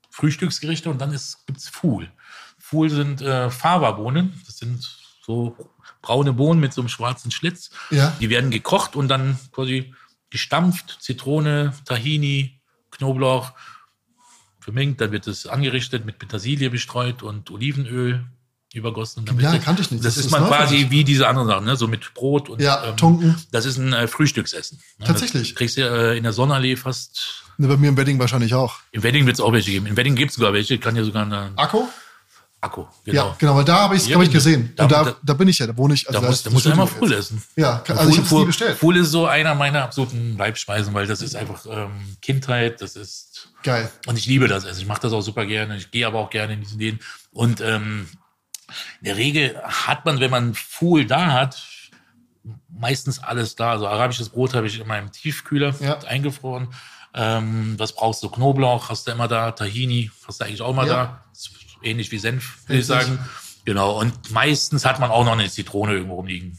[0.09, 0.89] Frühstücksgerichte.
[0.89, 2.09] Und dann ist, gibt's Fuhl.
[2.57, 4.41] Fuhl sind äh, Fava-Bohnen.
[4.45, 4.81] Das sind
[5.21, 5.55] so
[6.01, 7.69] braune Bohnen mit so einem schwarzen Schlitz.
[7.91, 8.15] Ja.
[8.19, 9.93] Die werden gekocht und dann quasi
[10.29, 12.61] gestampft, Zitrone, Tahini,
[12.91, 13.53] Knoblauch
[14.59, 15.01] vermengt.
[15.01, 18.25] Dann wird es angerichtet, mit Petersilie bestreut und Olivenöl
[18.75, 19.19] übergossen.
[19.21, 20.03] Und dann Ja, kannte ich nicht.
[20.03, 21.75] Das, Das ist man quasi wie diese anderen Sachen, ne?
[21.75, 23.35] so mit Brot und Ja, ähm, Tunken.
[23.51, 24.79] Das ist ein äh, Frühstücksessen.
[24.99, 25.05] Ne?
[25.05, 25.49] Tatsächlich?
[25.49, 27.43] Das kriegst du äh, in der Sonnenallee fast.
[27.57, 28.75] Ne, bei mir im Wedding wahrscheinlich auch.
[28.91, 29.85] Im Wedding wird es auch welche geben.
[29.85, 30.77] Im Wedding gibt es sogar welche.
[30.77, 31.83] Kann ja sogar eine Akku?
[32.61, 32.85] Akku.
[33.05, 34.37] Ja, genau, weil da habe ich Ja, hab ich genau.
[34.43, 34.73] gesehen.
[34.75, 36.07] Da- Und da, da- da bin ich ja, da wohne ich.
[36.09, 37.43] Also Da muss, da muss Studio einmal Fuhl essen.
[37.55, 38.77] Ja, also ich habe es nie bestellt.
[38.79, 43.49] Fuhl ist so einer meiner absoluten Leibspeisen, weil das ist einfach ähm, Kindheit, das ist
[43.61, 43.91] Geil.
[44.07, 44.65] und ich liebe das.
[44.65, 45.77] Also ich mache das auch super gerne.
[45.77, 46.99] Ich gehe aber auch gerne in diesen Läden.
[47.31, 48.07] Und ähm,
[49.01, 51.61] in der Regel hat man, wenn man Fuhl da hat,
[52.69, 53.71] meistens alles da.
[53.71, 55.99] Also arabisches Brot habe ich in meinem Tiefkühler Ja.
[55.99, 56.67] eingefroren.
[57.13, 58.29] Ähm, was brauchst du?
[58.29, 60.93] Knoblauch hast du immer da, Tahini hast du eigentlich auch mal Ja.
[60.93, 61.23] da.
[61.83, 63.19] Ähnlich wie Senf, würde ich sagen.
[63.63, 63.99] Genau.
[63.99, 66.57] Und meistens hat man auch noch eine Zitrone irgendwo rumliegen.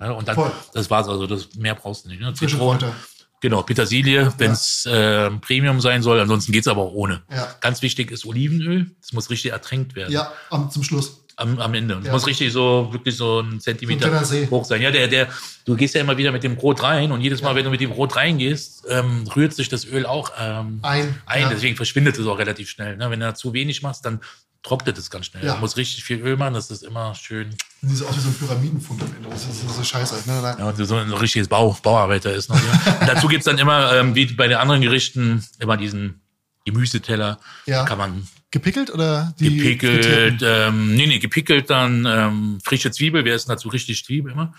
[0.00, 0.52] Ja, und dann, Voll.
[0.74, 2.20] das war's also, das, mehr brauchst du nicht.
[2.20, 2.32] Ne?
[2.34, 2.92] Zitrone.
[3.40, 6.20] Genau, Petersilie, wenn es äh, Premium sein soll.
[6.20, 7.22] Ansonsten geht's aber auch ohne.
[7.28, 7.52] Ja.
[7.60, 8.90] Ganz wichtig ist Olivenöl.
[9.00, 10.32] Das muss richtig ertränkt werden Ja,
[10.70, 11.21] zum Schluss.
[11.42, 11.94] Am, am Ende.
[11.96, 12.12] Und es Ja.
[12.12, 14.10] muss richtig so, wirklich so ein Zentimeter
[14.50, 14.80] hoch sein.
[14.80, 15.28] Ja, der, der,
[15.64, 17.80] du gehst ja immer wieder mit dem Brot rein und jedes Mal, wenn du mit
[17.80, 21.42] dem Brot reingehst, ähm, rührt sich das Öl auch ähm, Ein, ein.
[21.42, 21.48] ja.
[21.50, 22.96] Deswegen verschwindet es auch relativ schnell.
[22.96, 23.10] Ne?
[23.10, 24.20] Wenn du da zu wenig machst, dann
[24.62, 25.44] trocknet es ganz schnell.
[25.44, 25.54] Ja.
[25.54, 27.48] Du musst richtig viel Öl machen, das ist immer schön.
[27.82, 29.28] Und die sieht aus wie so ein Pyramidenfund am Ende.
[29.28, 30.22] Das ist, das ist so scheiße.
[30.26, 30.56] Nein, nein.
[30.58, 32.56] Ja, und so ein richtiges Bau, Bauarbeiter ist noch.
[32.62, 32.98] Ja.
[33.06, 36.20] Dazu gibt's dann immer, ähm, wie bei den anderen Gerichten, immer diesen
[36.64, 37.40] Gemüseteller.
[37.66, 37.84] Ja.
[37.84, 43.24] Kann man Gepickelt oder die gepickelt, ähm, nee, nee, gepickelt dann ähm, frische Zwiebel.
[43.24, 44.52] Wer ist dazu richtig Zwiebel immer?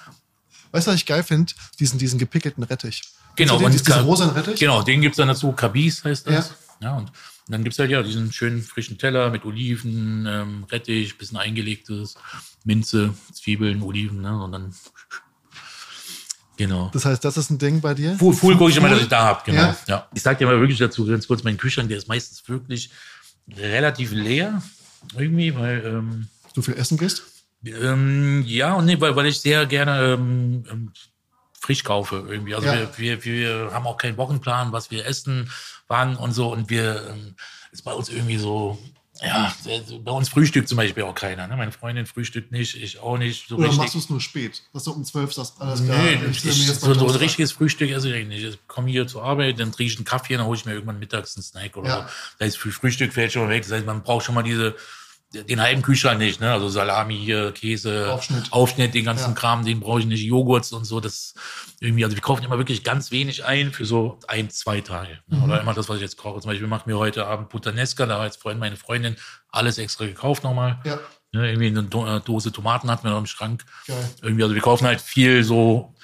[0.71, 1.53] Weißt du, was ich geil finde?
[1.79, 3.03] Diesen, diesen gepickelten Rettich.
[3.35, 4.59] Genau, den, diesen rosa Rettich?
[4.59, 5.51] Genau, den gibt's dann dazu.
[5.51, 6.49] Kabis heißt das.
[6.81, 6.89] Ja.
[6.89, 7.11] Ja, und, und
[7.49, 12.15] dann gibt's halt ja diesen schönen frischen Teller mit Oliven, ähm, Rettich, bisschen eingelegtes,
[12.63, 14.43] Minze, Zwiebeln, Oliven, ne?
[14.43, 14.73] Und dann
[16.57, 16.89] genau.
[16.93, 18.15] Das heißt, das ist ein Ding bei dir?
[18.17, 19.61] Fuhl, Fuhl gucke ich immer, dass ich da hab, genau.
[19.61, 19.77] Ja.
[19.87, 20.07] Ja.
[20.15, 22.89] Ich sag dir mal wirklich dazu ganz kurz, mein Kühlschrank, der ist meistens wirklich
[23.55, 24.61] relativ leer.
[25.17, 27.23] Irgendwie, weil ähm, Du viel essen gehst?
[27.65, 30.91] ähm, ja, und nee, weil, weil ich sehr gerne ähm, ähm,
[31.59, 32.55] frisch kaufe irgendwie.
[32.55, 32.73] Also Ja.
[32.97, 35.49] wir, wir, wir haben auch keinen Wochenplan, was wir essen,
[35.87, 36.51] wann und so.
[36.51, 37.35] Und wir ähm,
[37.71, 38.77] ist bei uns irgendwie so,
[39.21, 39.53] ja,
[40.03, 41.47] bei uns frühstückt zum Beispiel auch keiner.
[41.47, 41.55] Ne?
[41.55, 43.47] Meine Freundin frühstückt nicht, ich auch nicht.
[43.47, 43.77] So Oder richtig.
[43.79, 44.63] machst du es nur spät?
[44.73, 46.01] Dass du um zwölf sagst, alles klar.
[46.01, 48.43] Nee, ich ich, so, so ein richtiges Frühstück esse ich nicht.
[48.43, 50.99] Ich komme hier zur Arbeit, dann trinke ich einen Kaffee, dann hole ich mir irgendwann
[50.99, 51.95] mittags einen Snack oder Ja.
[51.97, 52.01] so.
[52.39, 53.61] Das heißt, für Frühstück fällt schon mal weg.
[53.63, 54.75] Das heißt, man braucht schon mal diese,
[55.33, 56.51] den halben Kühlschrank nicht, ne?
[56.51, 58.51] Also Salami hier, Käse, Aufschnitt.
[58.51, 59.35] Aufschnitt den ganzen Ja.
[59.35, 60.99] Kram, den brauche ich nicht, Joghurts und so.
[60.99, 61.33] Das
[61.79, 65.19] irgendwie, also wir kaufen immer wirklich ganz wenig ein für so ein, zwei Tage.
[65.27, 65.37] Ne?
[65.37, 65.43] Mhm.
[65.43, 66.39] Oder immer das, was ich jetzt koche.
[66.41, 69.15] Zum Beispiel machen wir heute Abend Puttanesca, da hat jetzt vorhin meine Freundin
[69.49, 70.79] alles extra gekauft nochmal.
[70.85, 70.99] Ja,
[71.35, 71.47] Ne?
[71.49, 73.65] Irgendwie eine Do äh, Dose Tomaten hatten wir noch im Schrank.
[73.87, 74.07] geil.
[74.21, 75.95] Irgendwie, also wir kaufen halt viel so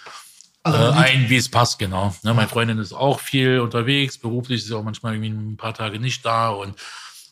[0.66, 2.16] äh, Also, ein, wie es passt, genau.
[2.24, 5.76] Ne, meine Freundin ist auch viel unterwegs, beruflich ist sie auch manchmal irgendwie ein paar
[5.76, 6.74] Tage nicht da und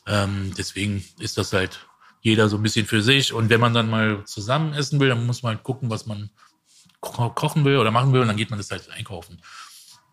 [0.06, 1.87] ähm, deswegen ist das halt
[2.20, 3.32] jeder so ein bisschen für sich.
[3.32, 6.30] Und wenn man dann mal zusammen essen will, dann muss man halt gucken, was man
[7.00, 9.40] ko kochen will oder machen will und dann geht man das halt einkaufen.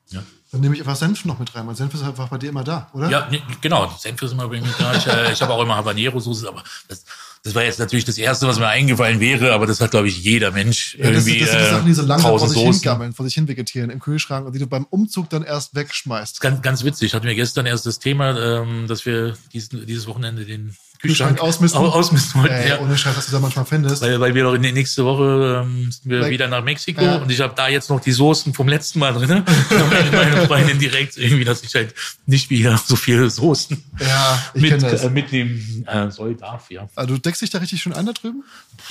[0.10, 1.66] Ja, dann nehme ich einfach Senf noch mit rein.
[1.66, 3.10] Mein Senf ist einfach bei dir immer da, oder?
[3.10, 3.28] ja
[3.62, 3.92] genau.
[3.98, 4.96] Senf ist immer bei mir da.
[4.96, 7.06] Ich, äh, ich habe auch immer Habanero-Soße, aber das,
[7.44, 10.24] das war jetzt natürlich das Erste, was mir eingefallen wäre, aber das hat, glaube ich,
[10.24, 11.40] jeder Mensch Ja, das, irgendwie.
[11.40, 13.90] das sind die äh, Sachen, die so lange vor sich hingammeln, vor sich hin vegetieren
[13.90, 16.40] im Kühlschrank und die du beim Umzug dann erst wegschmeißt.
[16.40, 17.16] Ganz, ganz witzig.
[17.16, 21.42] Hatten wir gestern erst das Thema, ähm, dass wir diesen, dieses Wochenende den Kühlschrank Kühlschrank,
[21.50, 21.82] ausmisten?
[21.82, 22.56] au- ausmisten wollten.
[22.56, 22.80] Ey, ja.
[22.80, 24.02] ohne Scheiß, was du da manchmal findest.
[24.02, 27.02] Weil, weil wir doch in der nächste Woche ähm, sind wir Like- wieder nach Mexiko
[27.02, 27.18] Ja.
[27.18, 29.44] und ich habe da jetzt noch die Soßen vom letzten Mal drin.
[29.70, 31.94] Meine, meine Freundin direkt irgendwie, dass ich halt
[32.26, 36.88] nicht wieder so viele Soßen ja, mit, äh, mitnehmen äh, soll, darf, ja.
[36.96, 38.44] Also, du deckst dich da richtig schön an da drüben?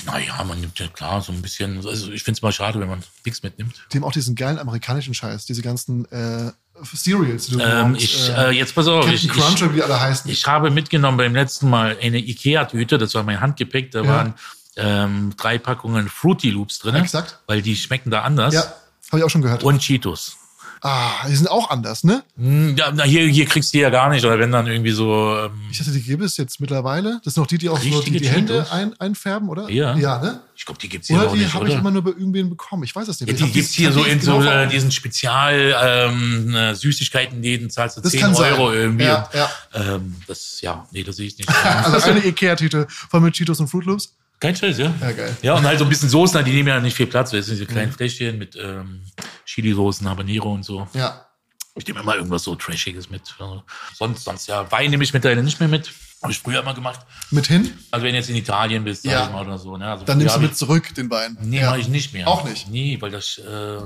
[0.07, 2.89] Naja, man nimmt ja klar so ein bisschen, also ich finde es mal schade, wenn
[2.89, 3.75] man nichts mitnimmt.
[3.93, 8.29] Die haben auch diesen geilen amerikanischen Scheiß, diese ganzen äh, Cereals, die du Ähm, ich,
[8.31, 10.31] äh, äh, jetzt pass auf, Captain ich, Crunch ich, wie alle heißen.
[10.31, 14.09] ich habe mitgenommen beim letzten Mal eine Ikea-Tüte, das war mein Handgepäck, da Ja.
[14.09, 14.35] waren
[14.77, 17.39] ähm, drei Packungen Fruity Loops drin, Exakt.
[17.47, 18.55] weil die schmecken da anders.
[18.55, 18.61] ja,
[19.11, 19.63] habe ich auch schon gehört.
[19.63, 20.37] Und Cheetos.
[20.85, 22.23] Ah, die sind auch anders, ne?
[22.37, 24.93] Hm, Ja, na, hier, hier kriegst du die ja gar nicht, oder wenn dann irgendwie
[24.93, 27.21] so, ähm, Ich dachte, die gibt es jetzt mittlerweile.
[27.25, 29.69] Das sind noch die, die auch so die, die Hände ein, einfärben, oder?
[29.71, 29.97] Ja.
[29.97, 30.41] Ja, ne?
[30.57, 32.85] ich glaube, die gibt's hier Oder noch die habe ich immer nur bei irgendwen bekommen.
[32.85, 33.29] Ich weiß es nicht.
[33.41, 37.71] Ja, die gibt's die- hier so in genau so äh, diesen Spezial ähm, äh, Süßigkeiten-Läden
[37.71, 38.53] zahlst du Das 10 kann sein.
[38.53, 39.05] Euro irgendwie.
[39.05, 39.51] Ja, und, ja.
[39.95, 41.49] Ähm, das, ja, nee, das sehe ich nicht.
[41.65, 44.15] Also eine Ikea-Tüte voll mit Cheetos und Fruit Loops.
[44.41, 44.93] Kein Scheiß, ja?
[45.01, 45.37] Ja, geil.
[45.43, 47.31] Ja, und halt so ein bisschen Soßen, die nehmen ja nicht viel Platz.
[47.31, 47.95] Das sind diese kleinen Mhm.
[47.95, 49.05] Fläschchen mit ähm,
[49.47, 50.87] Chili-Soßen, Habanero und so.
[50.93, 51.27] Ja.
[51.77, 53.23] Ich nehme immer irgendwas so Trashiges mit.
[53.95, 55.91] Sonst, sonst, ja, Wein nehme ich mittlerweile nicht mehr mit.
[56.23, 57.01] Habe ich früher immer gemacht.
[57.31, 59.19] Mit hin, Also wenn du jetzt in Italien bist, Ja.
[59.21, 59.77] sag ich mal, oder so.
[59.77, 59.87] Ne?
[59.91, 61.37] Also dann nimmst du mit zurück den Wein.
[61.41, 61.71] Nee, ja.
[61.71, 62.29] mache ich nicht mehr.
[62.29, 62.69] Auch nicht?
[62.71, 63.79] Nee, weil das äh,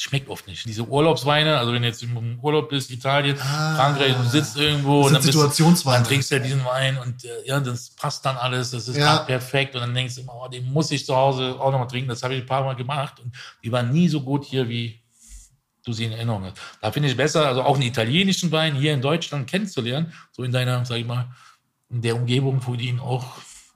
[0.00, 0.64] schmeckt oft nicht.
[0.64, 3.74] Diese Urlaubsweine, also wenn du jetzt im Urlaub bist, Italien, Ah.
[3.76, 7.28] Frankreich, du sitzt irgendwo und dann, bist, dann trinkst du ja diesen Wein und äh,
[7.46, 9.18] ja, das passt dann alles, das ist Ja.
[9.18, 12.08] perfekt und dann denkst du immer, oh, den muss ich zu Hause auch nochmal trinken.
[12.08, 13.34] Das habe ich ein paar Mal gemacht und
[13.64, 15.02] die waren nie so gut hier, wie
[15.84, 16.58] du sie in Erinnerung hast.
[16.80, 20.52] Da finde ich besser, also auch einen italienischen Wein hier in Deutschland kennenzulernen, so in
[20.52, 21.26] deiner, sag ich mal,
[21.90, 23.24] in der Umgebung, wo du ihn auch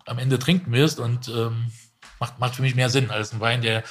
[0.07, 1.73] am Ende trinken wirst und ähm,
[2.21, 3.83] macht, macht für mich mehr Sinn als ein Wein, der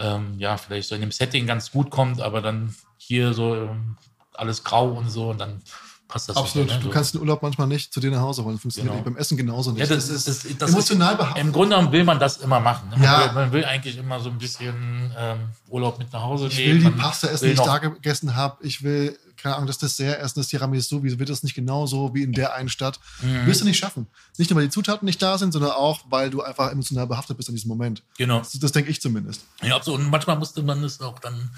[0.00, 3.96] ähm, ja vielleicht so in dem Setting ganz gut kommt, aber dann hier so ähm,
[4.34, 5.62] alles grau und so und dann
[6.10, 6.68] passt das Absolut.
[6.68, 6.84] Nicht, ne?
[6.84, 8.56] Du kannst den Urlaub manchmal nicht zu dir nach Hause holen.
[8.56, 9.02] Das funktioniert Genau.
[9.04, 9.14] nicht.
[9.14, 9.80] beim Essen genauso nicht.
[9.88, 11.42] Ja, das ist, das, das emotional behaftet.
[11.42, 12.88] Im Grunde genommen will man das immer machen.
[12.90, 12.96] Ne?
[12.96, 13.24] Man, Ja.
[13.26, 16.68] will, man will eigentlich immer so ein bisschen ähm, Urlaub mit nach Hause Ich nehmen.
[16.72, 18.58] will die Man Pasta essen, die ich da gegessen habe.
[18.66, 21.02] Ich will, keine Ahnung, das Dessert essen, das Tiramisu.
[21.02, 23.00] Wieso wird das nicht genauso wie in der einen Stadt?
[23.22, 23.46] Mhm.
[23.46, 24.06] Wirst du nicht schaffen.
[24.36, 27.36] Nicht nur, weil die Zutaten nicht da sind, sondern auch, weil du einfach emotional behaftet
[27.36, 28.02] bist an diesem Moment.
[28.18, 28.38] Genau.
[28.40, 29.42] Das, das denke ich zumindest.
[29.62, 30.00] Ja, absolut.
[30.00, 31.50] Und manchmal musste man es auch dann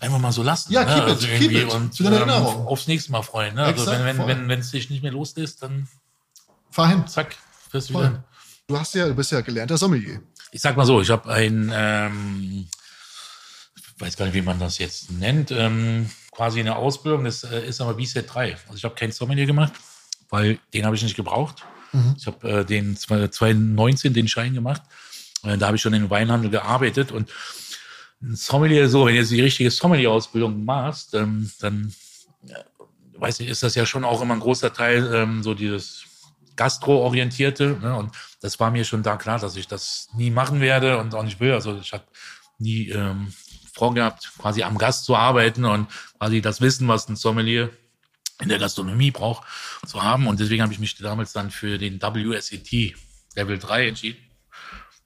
[0.00, 0.72] einfach mal so lassen.
[0.72, 0.94] Ja, ne?
[0.94, 1.72] keep it, also keep irgendwie it.
[1.72, 2.66] und Für deine ähm, Erinnerung.
[2.66, 3.54] aufs nächste Mal freuen.
[3.54, 3.64] Ne?
[3.64, 4.26] Also Exakt, wenn wenn voll.
[4.28, 5.88] wenn wenn es dich nicht mehr loslässt, dann
[6.70, 7.06] Fahr hin.
[7.06, 7.36] zack,
[7.72, 8.04] du Voll.
[8.04, 8.24] wieder.
[8.66, 10.20] Du hast ja, du bist ja gelernter Sommelier.
[10.50, 12.66] Ich sag mal so, ich habe ein, ähm,
[13.76, 17.66] ich weiß gar nicht, wie man das jetzt nennt, ähm, quasi eine Ausbildung, das äh,
[17.66, 18.52] ist aber BSET 3.
[18.66, 19.72] Also ich habe kein Sommelier gemacht,
[20.30, 21.62] weil den habe ich nicht gebraucht.
[22.16, 24.82] Ich habe äh, den zwei- 2019 den Schein gemacht.
[25.44, 27.30] Äh, da habe ich schon im Weinhandel gearbeitet und
[28.24, 31.94] ein Sommelier, so, wenn du jetzt die richtige Sommelier-Ausbildung machst, ähm, dann,
[32.48, 32.54] äh,
[33.18, 36.04] weiß ich, ist das ja schon auch immer ein großer Teil, ähm, so dieses
[36.56, 37.78] Gastro-orientierte.
[37.80, 37.94] Ne?
[37.96, 41.22] Und das war mir schon da klar, dass ich das nie machen werde und auch
[41.22, 41.52] nicht will.
[41.52, 42.04] Also ich habe
[42.58, 43.32] nie ähm,
[43.72, 47.70] vorgehabt, quasi am Gast zu arbeiten und quasi das Wissen, was ein Sommelier
[48.40, 49.46] in der Gastronomie braucht,
[49.86, 50.26] zu haben.
[50.26, 52.94] Und deswegen habe ich mich damals dann für den WSET
[53.36, 54.23] Level 3 entschieden.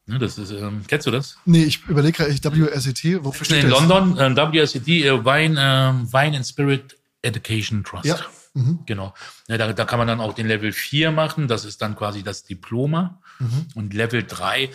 [0.09, 1.37] Ne, das ist, ähm, kennst du das?
[1.45, 3.87] Nee, ich überlege gerade, WSET, wofür steht in das?
[3.87, 8.07] London, ähm, WSET, äh, Wine, ähm, Wine and Spirit Education Trust.
[8.07, 8.19] Ja.
[8.55, 8.81] Mhm.
[8.87, 9.13] Genau.
[9.49, 11.47] Ja, da, da kann man dann auch den Level 4 machen.
[11.47, 13.21] Das ist dann quasi das Diploma.
[13.39, 13.67] Mhm.
[13.75, 14.71] Und Level 3,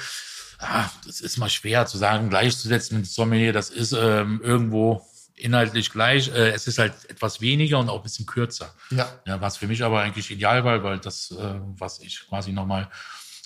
[0.60, 3.54] ah, das ist mal schwer zu sagen, gleichzusetzen mit Sommelier.
[3.54, 5.02] Das ist ähm, irgendwo
[5.34, 6.28] inhaltlich gleich.
[6.30, 8.72] Äh, es ist halt etwas weniger und auch ein bisschen kürzer.
[8.92, 9.10] Ja.
[9.26, 12.88] Ja, was für mich aber eigentlich ideal war, weil das, äh, was ich quasi nochmal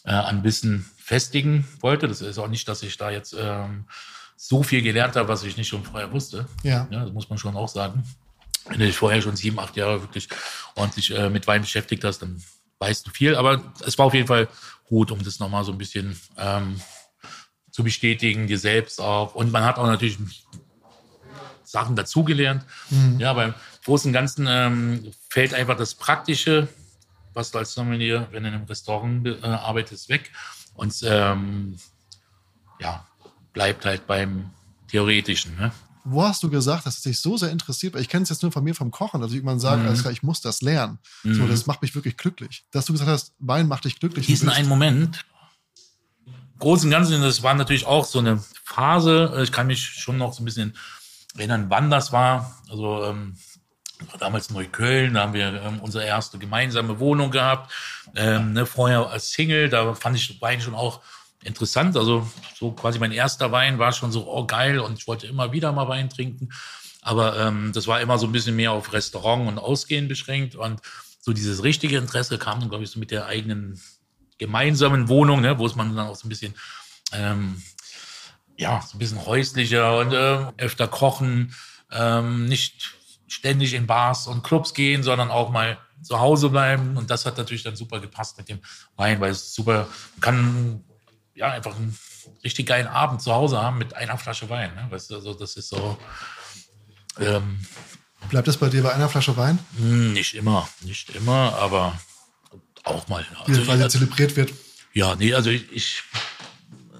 [0.03, 3.85] äh, an Wissen festigen wollte, das ist auch nicht, dass ich da jetzt ähm,
[4.35, 6.47] so viel gelernt habe, was ich nicht schon vorher wusste.
[6.63, 6.85] Ja.
[6.91, 8.03] Ja, das muss man schon auch sagen.
[8.65, 10.27] Wenn du dich vorher schon sieben, acht Jahre wirklich
[10.75, 12.43] ordentlich äh, mit Wein beschäftigt hast, dann
[12.79, 13.37] weißt du viel.
[13.37, 14.49] Aber es war auf jeden Fall
[14.89, 16.81] gut, um das nochmal so ein bisschen ähm,
[17.71, 19.33] zu bestätigen, dir selbst auch.
[19.33, 20.17] Und man hat auch natürlich
[21.63, 22.65] Sachen dazugelernt.
[23.17, 23.53] Ja, beim
[23.85, 26.67] Großen und Ganzen ähm, fällt einfach das Praktische,
[27.33, 30.31] was du als Sommelier, wenn du in einem Restaurant äh, arbeitest, weg.
[30.77, 31.75] Und ähm,
[32.79, 33.05] ja,
[33.51, 34.51] bleibt halt beim
[34.87, 35.57] Theoretischen.
[35.57, 35.71] Ne?
[36.05, 37.93] Wo hast du gesagt, dass es dich so sehr interessiert?
[37.93, 39.87] Weil ich kenne es jetzt nur von mir vom Kochen, dass ich irgendwann sage, Mhm.
[39.89, 40.99] alles klar, ich muss das lernen.
[41.23, 42.63] So, das macht mich wirklich glücklich.
[42.71, 44.25] Dass du gesagt hast, Wein macht dich glücklich.
[44.27, 45.25] diesen einen Moment.
[46.59, 49.41] Großen und Ganzen, das war natürlich auch so eine Phase.
[49.43, 50.75] Ich kann mich schon noch so ein bisschen
[51.35, 52.57] erinnern, wann das war.
[52.69, 53.35] Also ähm,
[54.05, 57.71] war damals Neukölln, da haben wir ähm, unsere erste gemeinsame Wohnung gehabt.
[58.15, 61.01] Ähm, ne, vorher als Single, da fand ich Wein schon auch
[61.43, 61.97] interessant.
[61.97, 65.51] Also so quasi mein erster Wein war schon so, oh geil, und ich wollte immer
[65.51, 66.49] wieder mal Wein trinken.
[67.01, 70.55] Aber ähm, das war immer so ein bisschen mehr auf Restaurant und Ausgehen beschränkt.
[70.55, 70.81] Und
[71.21, 73.81] so dieses richtige Interesse kam dann, glaube ich, so mit der eigenen
[74.37, 76.53] gemeinsamen Wohnung, ne, wo es man dann auch so ein bisschen,
[77.13, 77.61] ähm,
[78.57, 81.55] ja, so ein bisschen häuslicher und ähm, öfter kochen,
[81.91, 82.96] ähm, nicht
[83.27, 86.97] ständig in Bars und Clubs gehen, sondern auch mal zu Hause bleiben.
[86.97, 88.59] Und das hat natürlich dann super gepasst mit dem
[88.95, 89.87] Wein, weil es super,
[90.21, 90.83] kann
[91.35, 91.97] ja einfach einen
[92.43, 94.73] richtig geilen Abend zu Hause haben mit einer Flasche Wein.
[94.75, 94.87] Ne?
[94.89, 95.97] Weißt du, also das ist so,
[97.19, 97.59] ähm,
[98.29, 101.97] Bleibt das bei dir bei einer Flasche Wein, Hm, Nicht immer, nicht immer, aber
[102.83, 103.25] auch mal.
[103.45, 104.53] Also, quasi also, zelebriert wird?
[104.93, 106.03] ja, nee, also ich, ich,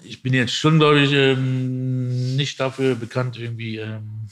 [0.04, 4.30] ich bin jetzt schon, glaube ich, ähm, nicht dafür bekannt, irgendwie ähm,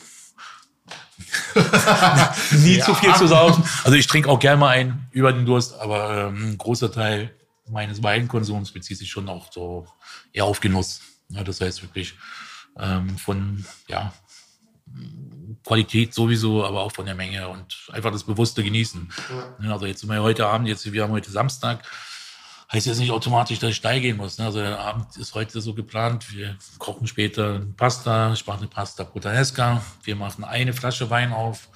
[2.51, 3.63] nie zu viel zu saufen.
[3.83, 7.31] Also ich trinke auch gerne mal ein über den Durst, aber ähm, ein großer Teil
[7.69, 9.87] meines Weinkonsums bezieht sich schon auch so
[10.33, 11.01] eher auf Genuss.
[11.29, 12.15] Ja, das heißt wirklich
[12.77, 14.13] ähm, von ja,
[15.63, 19.11] Qualität sowieso, aber auch von der Menge und einfach das bewusste Genießen.
[19.63, 21.83] Ja, also jetzt sind wir heute Abend, jetzt wir haben heute Samstag,
[22.75, 24.37] heißt jetzt nicht automatisch, dass ich steil gehen muss.
[24.37, 24.45] Ne?
[24.45, 26.33] Also der Abend ist heute so geplant.
[26.33, 28.33] Wir kochen später Pasta.
[28.33, 29.81] Ich mache eine Pasta Puttanesca.
[30.03, 31.69] Wir machen eine Flasche Wein auf,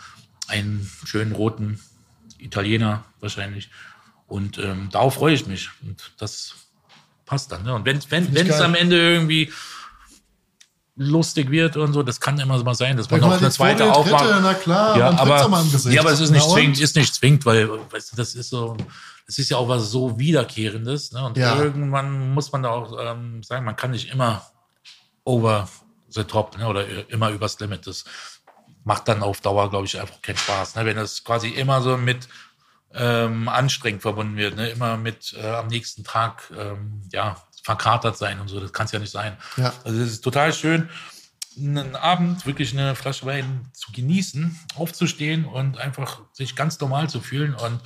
[0.47, 1.79] einen schönen roten
[2.37, 3.69] Italiener wahrscheinlich.
[4.27, 5.69] Und ähm, darauf freue ich mich.
[5.81, 6.55] Und das
[7.25, 7.63] passt dann.
[7.63, 7.73] Ne?
[7.73, 9.51] Und wenn wenn wenn es am Ende irgendwie
[10.95, 14.25] lustig wird und so, das kann immer mal sein, dass man noch eine zweite, aufmacht.
[14.25, 15.37] dritte, na klar, ja, aber,
[15.89, 18.75] ja, aber es ist nicht zwingend, ist nicht zwingend, weil weißt du, das ist so,
[19.29, 21.11] es ist ja auch was so Wiederkehrendes.
[21.11, 21.23] Ne?
[21.23, 21.61] Und Ja.
[21.61, 24.43] irgendwann muss man da auch ähm, sagen, man kann nicht immer
[25.23, 25.69] over
[26.09, 26.67] the top ne?
[26.67, 27.85] oder immer übers Limit.
[27.85, 28.05] Das
[28.83, 30.75] macht dann auf Dauer, glaube ich, einfach keinen Spaß.
[30.75, 30.85] Ne?
[30.85, 32.27] Wenn das quasi immer so mit
[32.91, 34.69] ähm, anstrengend verbunden wird, ne?
[34.69, 38.93] immer mit äh, am nächsten Tag ähm, ja verkatert sein und so, das kann es
[38.93, 39.37] ja nicht sein.
[39.57, 39.71] Ja.
[39.83, 40.89] Also es ist total schön,
[41.55, 47.21] einen Abend wirklich eine Flasche Wein zu genießen, aufzustehen und einfach sich ganz normal zu
[47.21, 47.79] fühlen und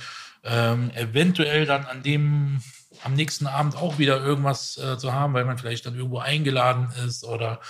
[0.44, 2.62] ähm, eventuell dann an dem
[3.02, 6.88] am nächsten Abend auch wieder irgendwas äh, zu haben, weil man vielleicht dann irgendwo eingeladen
[7.06, 7.60] ist oder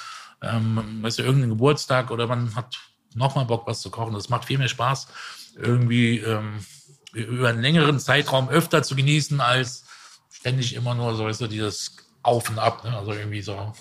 [0.42, 2.76] ähm, weißt du, irgendeinen Geburtstag oder man hat
[3.14, 4.14] nochmal Bock, was zu kochen.
[4.14, 5.08] Das macht viel mehr Spaß,
[5.56, 6.64] irgendwie ähm,
[7.12, 9.84] über einen längeren Zeitraum öfter zu genießen, als
[10.30, 12.84] ständig immer nur so, weißt du, dieses Auf und Ab.
[12.84, 12.96] Ne?
[12.96, 13.72] Also irgendwie so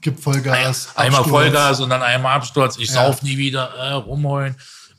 [0.00, 0.96] Gibt Vollgas.
[0.96, 1.28] einmal Absturz.
[1.42, 2.76] Vollgas und dann einmal Absturz.
[2.78, 3.06] Ich Ja.
[3.06, 4.56] sauf nie wieder, äh, rumheulen.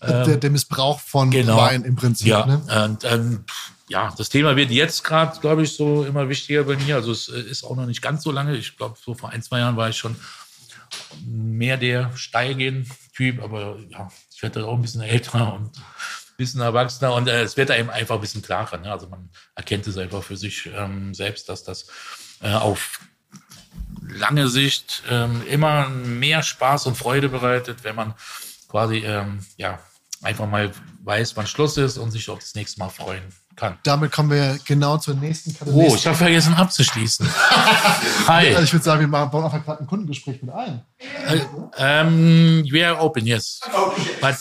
[0.07, 1.57] Der, der Missbrauch von Genau.
[1.57, 2.27] Wein im Prinzip.
[2.27, 2.85] Ja, Ne?
[2.85, 3.45] und ähm,
[3.89, 6.95] ja, das Thema wird jetzt gerade, glaube ich, so immer wichtiger bei mir.
[6.95, 8.55] Also es äh, ist auch noch nicht ganz so lange.
[8.55, 10.15] Ich glaube, so vor ein, zwei Jahren war ich schon
[11.25, 16.61] mehr der Steilgehen-Typ, aber ja, ich werde dann auch ein bisschen älter und ein bisschen
[16.61, 18.77] erwachsener und äh, es wird einem einfach ein bisschen klarer.
[18.77, 18.91] Ne?
[18.91, 21.87] Also man erkennt es einfach für sich ähm, selbst, dass das
[22.41, 22.99] äh, auf
[24.07, 28.13] lange Sicht ähm, immer mehr Spaß und Freude bereitet, wenn man
[28.69, 29.79] quasi ähm, ja
[30.23, 30.71] einfach mal
[31.03, 33.23] weiß, wann Schluss ist und sich auf das nächste Mal freuen
[33.55, 33.77] kann.
[33.83, 35.87] Damit kommen wir genau zur nächsten Kategorie.
[35.89, 37.27] Oh, ich habe vergessen abzuschließen.
[38.27, 38.49] Hi.
[38.49, 40.81] also ich würde sagen, wir machen, bauen einfach gerade ein Kundengespräch mit ein.
[41.77, 43.59] Ähm, we are open, yes.
[44.21, 44.35] But,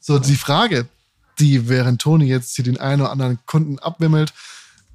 [0.00, 0.86] So, die Frage,
[1.38, 4.32] die während Toni jetzt hier den einen oder anderen Kunden abwimmelt,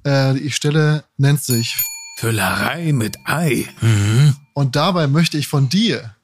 [0.04, 1.76] äh, die ich stelle, nennt sich.
[2.18, 3.68] Füllerei mit Ei.
[4.54, 6.15] Und dabei möchte ich von dir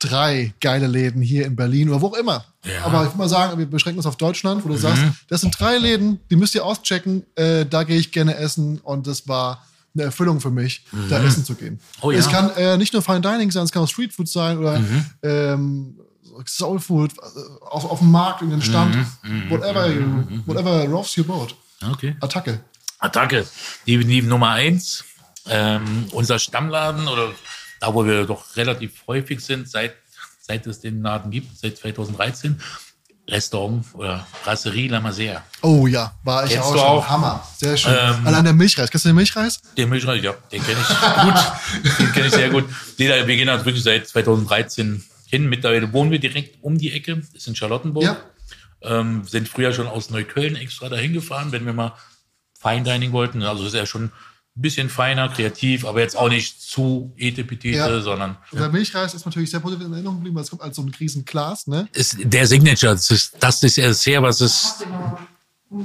[0.00, 2.44] drei geile Läden hier in Berlin oder wo auch immer.
[2.64, 2.84] Ja.
[2.84, 5.58] Aber ich würde mal sagen, wir beschränken uns auf Deutschland, wo du sagst, das sind
[5.58, 9.64] drei Läden, die müsst ihr auschecken, äh, da gehe ich gerne essen und das war
[9.94, 11.80] eine Erfüllung für mich, da essen zu gehen.
[12.00, 12.18] Oh ja.
[12.18, 14.80] Es kann äh, nicht nur Fine Dining sein, es kann auch Street Food sein oder
[15.22, 15.96] ähm,
[16.46, 18.96] Soul Food, äh, auf, auf dem Markt, in den Stand,
[19.48, 21.54] whatever, you, whatever rocks your boat.
[21.90, 22.16] okay.
[22.20, 22.60] Attacke.
[22.98, 23.46] Attacke.
[23.86, 25.04] Definitiv Nummer eins.
[25.46, 27.32] Ähm, unser Stammladen oder
[27.80, 29.94] da, wo wir doch relativ häufig sind, seit,
[30.40, 32.60] seit es den Laden gibt, seit 2013.
[33.28, 35.42] Restaurant oder Brasserie La Mazère.
[35.62, 36.88] Oh ja, war ich Kennst auch du schon.
[36.88, 37.08] auch?
[37.08, 37.48] Hammer.
[37.56, 37.94] Sehr schön.
[37.96, 38.90] Ähm, Allein der Milchreis.
[38.90, 39.60] Kennst du den Milchreis?
[39.76, 41.98] Den Milchreis, ja, den kenne ich gut.
[41.98, 42.64] den kenne ich sehr gut.
[42.98, 45.48] Nee, wir gehen halt wirklich seit 2013 hin.
[45.48, 48.02] Mittlerweile wohnen wir direkt um die Ecke, ist in Charlottenburg.
[48.02, 48.16] Ja.
[48.82, 51.92] Ähm, sind früher schon aus Neukölln extra dahin gefahren, wenn wir mal
[52.60, 53.42] Fine Dining wollten.
[53.42, 54.10] Also ist ja schon
[54.60, 58.00] bisschen feiner, kreativ, aber jetzt auch nicht zu etepetete, Ja.
[58.00, 60.82] sondern Der Milchreis ist natürlich sehr positiv in Erinnerung geblieben, weil es kommt als so
[60.82, 61.88] ein riesen Glas, ne?
[61.92, 62.92] ist der Signature.
[62.92, 64.84] Das ist das ist ja sehr, was es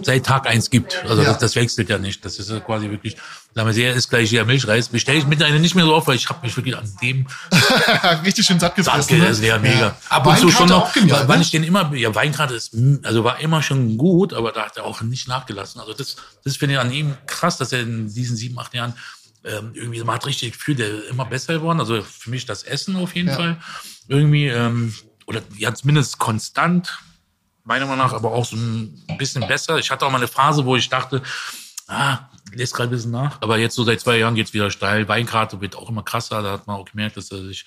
[0.02, 1.04] seit Tag eins gibt.
[1.08, 1.30] Also Ja.
[1.30, 2.26] das, das wechselt ja nicht.
[2.26, 3.16] Das ist ja quasi wirklich,
[3.54, 4.90] sagen wir sehr, ist gleich hier Milchreis.
[4.90, 7.28] Bestelle ich mittlerweile nicht mehr so oft, weil ich habe mich wirklich an dem
[8.26, 9.00] Richtig schön satt gefressen.
[9.10, 9.28] Danke, ne?
[9.30, 9.80] das ist ja mega.
[9.80, 9.98] Ja.
[10.10, 11.44] Ab und zu schon noch, auch genial, weil, weil ne?
[11.44, 14.86] ich den immer, ja, Weinkarte ist, also war immer schon gut, aber da hat er
[14.86, 15.80] auch nicht nachgelassen.
[15.80, 18.94] Also das, das finde ich an ihm krass, dass er in diesen sieben, acht Jahren
[19.44, 21.80] ähm, irgendwie, man hat richtig Gefühl, der ist immer besser geworden.
[21.80, 23.36] Also für mich das Essen auf jeden Ja.
[23.36, 23.58] Fall.
[24.08, 24.96] Irgendwie, ähm,
[25.28, 26.98] oder ja, zumindest konstant,
[27.66, 29.78] meiner Meinung nach, aber auch so ein bisschen besser.
[29.78, 31.22] Ich hatte auch mal eine Phase, wo ich dachte,
[31.88, 32.20] ah,
[32.54, 33.42] lest gerade ein bisschen nach.
[33.42, 35.08] Aber jetzt so seit zwei Jahren geht's wieder steil.
[35.08, 36.42] Weinkarte wird auch immer krasser.
[36.42, 37.66] Da hat man auch gemerkt, dass er sich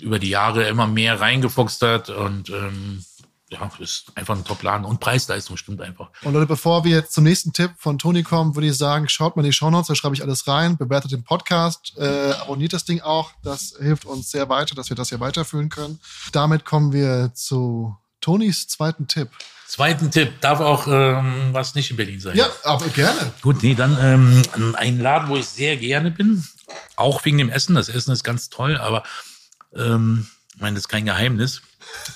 [0.00, 3.04] über die Jahre immer mehr reingefuchst hat und ähm,
[3.50, 4.84] ja, ist einfach ein Top-Laden.
[4.84, 6.10] Und Preis-Leistung stimmt einfach.
[6.22, 9.36] Und Leute, bevor wir jetzt zum nächsten Tipp von Toni kommen, würde ich sagen, schaut
[9.36, 12.84] mal in die Shownotes, da schreibe ich alles rein, bewertet den Podcast, äh, abonniert das
[12.84, 13.32] Ding auch.
[13.42, 15.98] Das hilft uns sehr weiter, dass wir das hier weiterführen können.
[16.32, 19.30] Damit kommen wir zu Tonys zweiten Tipp.
[19.66, 22.36] Zweiten Tipp, darf auch ähm, was nicht in Berlin sein.
[22.36, 23.32] Ja, aber gerne.
[23.42, 26.42] Gut, nee, dann ähm, ein Laden, wo ich sehr gerne bin,
[26.96, 27.74] auch wegen dem Essen.
[27.74, 29.02] Das Essen ist ganz toll, aber
[29.76, 31.60] ähm, ich meine, das ist kein Geheimnis.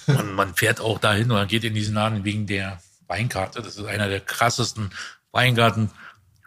[0.07, 3.61] Man, man fährt auch dahin oder geht in diesen Laden wegen der Weinkarte.
[3.61, 4.91] Das ist einer der krassesten
[5.31, 5.91] Weingarten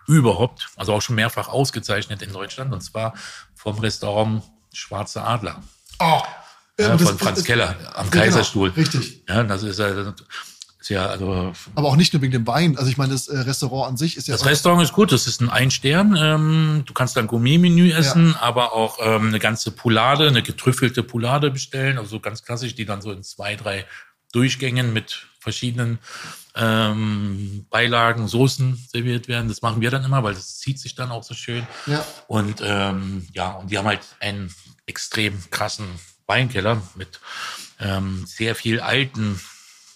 [0.08, 0.70] überhaupt.
[0.76, 2.74] Also auch schon mehrfach ausgezeichnet in Deutschland.
[2.74, 3.14] Und zwar
[3.56, 4.44] vom Restaurant
[4.74, 5.64] Schwarze Adler.
[6.00, 6.22] Oh,
[6.80, 8.70] Ja, von Franz das- Keller am Genau, Kaiserstuhl.
[8.72, 9.24] richtig.
[9.30, 10.08] Ja, das ist, ja- das
[10.80, 12.78] ist ja, also Aber auch nicht nur wegen dem Wein.
[12.78, 14.36] Also ich meine, das äh, Restaurant an sich ist ja.
[14.36, 16.16] Das Restaurant ist gut, das ist ein Ein-Stern.
[16.20, 21.50] Ähm, du kannst dann Gourmet-Menü essen, aber auch ähm, eine ganze Poulade, eine getrüffelte Poulade
[21.50, 23.86] bestellen, also ganz klassisch, die dann so in zwei, drei
[24.32, 25.98] Durchgängen mit verschiedenen
[26.56, 29.48] ähm, Beilagen, Soßen serviert werden.
[29.48, 31.66] Das machen wir dann immer, weil das zieht sich dann auch so schön.
[31.88, 32.06] ja.
[32.28, 34.54] Und ähm, ja, und die haben halt einen
[34.86, 35.86] extrem krassen
[36.28, 37.20] Weinkeller mit
[37.80, 39.40] ähm, sehr viel alten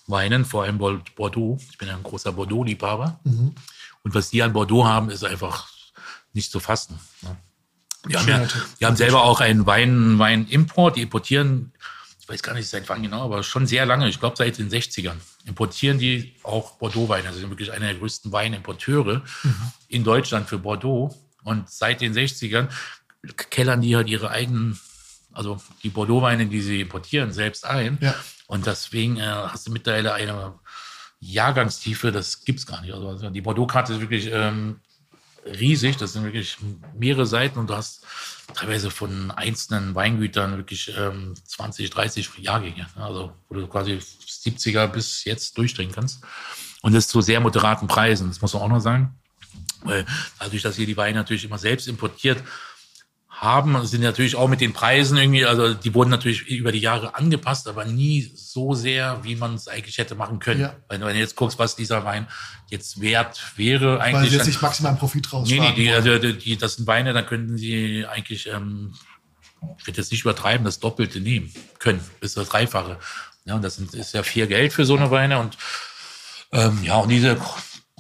[0.08, 1.58] Weinen, vor allem Bor- Bordeaux.
[1.72, 3.20] Ich bin ja ein großer Bordeaux-Liebhaber.
[3.24, 3.56] Mhm.
[4.04, 5.68] Und was die an Bordeaux haben, ist einfach
[6.34, 7.00] nicht zu fassen.
[7.22, 7.36] Ne?
[8.08, 8.48] Die, haben ja,
[8.80, 11.74] die haben selber auch einen Wein, Weinimport, die importieren,
[12.22, 14.70] ich weiß gar nicht seit wann genau, aber schon sehr lange, ich glaube seit den
[14.70, 15.16] 60ern,
[15.46, 17.28] importieren die auch Bordeaux-Weine.
[17.28, 19.72] Also sind wirklich einer der größten Weinimporteure Mhm.
[19.90, 21.16] in Deutschland für Bordeaux.
[21.44, 22.68] Und seit den 60ern
[23.50, 24.80] kellern die halt ihre eigenen,
[25.40, 27.98] also die Bordeaux-Weine, die sie importieren, selbst ein.
[28.02, 28.14] Ja.
[28.48, 30.60] Und deswegen äh, hast du mittlerweile eine
[31.22, 32.94] Jahrgangstiefe, das gibt's gar nicht.
[32.94, 34.82] Also also die Bordeaux-Karte ist wirklich ähm,
[35.46, 36.58] riesig, das sind wirklich
[36.94, 38.06] mehrere Seiten und du hast
[38.54, 43.04] teilweise von einzelnen Weingütern wirklich ähm, 20, 30 Jahrgänge, ne?
[43.04, 46.22] also wo du quasi 70er bis jetzt durchdringen kannst.
[46.82, 49.18] Und das zu sehr moderaten Preisen, das muss man auch noch sagen.
[49.84, 50.06] Weil
[50.38, 52.44] dadurch, dass hier die Weine natürlich immer selbst importiert
[53.42, 57.16] haben, sind natürlich auch mit den Preisen irgendwie, also die wurden natürlich über die Jahre
[57.16, 60.60] angepasst, aber nie so sehr, wie man es eigentlich hätte machen können.
[60.62, 60.76] Ja.
[60.90, 62.28] Wenn, wenn du jetzt guckst, was dieser Wein
[62.70, 64.30] jetzt wert wäre, Weil eigentlich.
[64.32, 65.64] sie jetzt dann- nicht maximal Profit Nee, rausschlagen.
[65.70, 68.94] nee, die, also die, das sind Weine, da könnten sie eigentlich, ähm,
[69.78, 72.98] ich will jetzt nicht übertreiben, das Doppelte nehmen können, bis das Dreifache.
[73.46, 75.40] Ja, und das ist ja viel Geld für so eine Weine.
[75.40, 75.58] Und
[76.52, 77.38] ähm, ja, und diese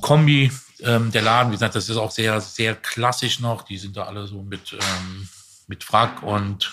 [0.02, 0.52] Kombi,
[0.84, 3.64] ähm, der Laden, wie gesagt, das ist auch sehr, sehr klassisch noch.
[3.64, 5.28] Die sind da alle so mit, ähm,
[5.68, 6.72] mit Frack und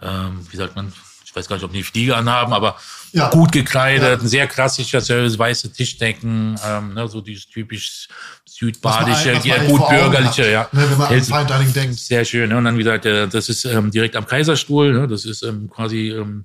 [0.00, 0.92] ähm, wie sagt man,
[1.24, 2.76] ich weiß gar nicht, ob die Fliege anhaben, aber
[3.12, 3.30] Ja.
[3.30, 4.24] gut gekleidet, Ja.
[4.24, 8.08] ein sehr klassischer Service, weiße Tischdecken, ähm, ne, so dieses typisch
[8.44, 10.68] südbadische, was man ja, eigentlich gut bürgerliche, ja.
[10.72, 11.98] Ne, wenn man an Fine Dining denkt.
[11.98, 12.48] sehr schön.
[12.50, 12.56] Ne?
[12.58, 14.92] Und dann, wie gesagt, das ist ähm, direkt am Kaiserstuhl.
[14.92, 15.08] Ne?
[15.08, 16.44] Das ist ähm, quasi ähm,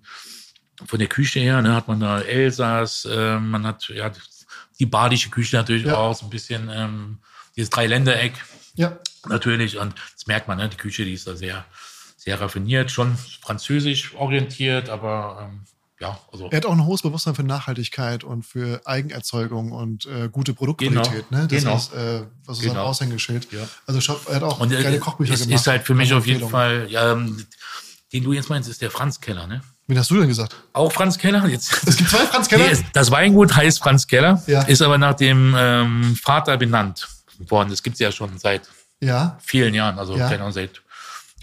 [0.86, 1.74] von der Küche her, ne?
[1.76, 4.10] hat man da Elsass, ähm, man hat ja
[4.80, 5.98] die badische Küche natürlich Ja.
[5.98, 7.20] auch, so ein bisschen ähm,
[7.56, 8.34] dieses Dreiländereck
[8.76, 8.98] Ja.
[9.28, 9.78] natürlich.
[9.78, 10.70] Und das merkt man, ne?
[10.70, 11.66] die Küche, die ist da sehr,
[12.18, 15.62] sehr raffiniert, schon französisch orientiert, aber ähm,
[16.00, 20.30] ja, also Er hat auch ein hohes Bewusstsein für Nachhaltigkeit und für Eigenerzeugung und äh,
[20.32, 21.26] gute Produktqualität.
[21.30, 21.48] Genau, Ne?
[21.48, 21.76] Das genau.
[21.76, 22.86] ist, äh, was ist sein Genau.
[22.86, 23.52] Aushängeschild.
[23.52, 23.68] Ja.
[23.88, 25.60] Also Shop, er hat auch und äh, geile Kochbücher ist, gemacht.
[25.60, 26.48] ist halt für mich auf jeden.
[26.50, 27.44] Fall, ja, ähm,
[28.14, 29.62] den du jetzt meinst, ist der Franz Keller, ne?
[29.88, 30.56] Wen hast du denn gesagt?
[30.74, 31.48] Auch Franz Keller?
[31.48, 32.66] Jetzt, Es gibt zwei Franz Keller.
[32.66, 34.64] Nee, es- das Weingut heißt Franz Keller, Ja.
[34.64, 37.08] ist aber nach dem ähm, Vater benannt
[37.48, 37.70] worden.
[37.70, 38.68] Das gibt's ja schon seit
[39.00, 39.38] ja.
[39.42, 40.28] vielen Jahren, also Ja.
[40.28, 40.82] keine Ahnung, seit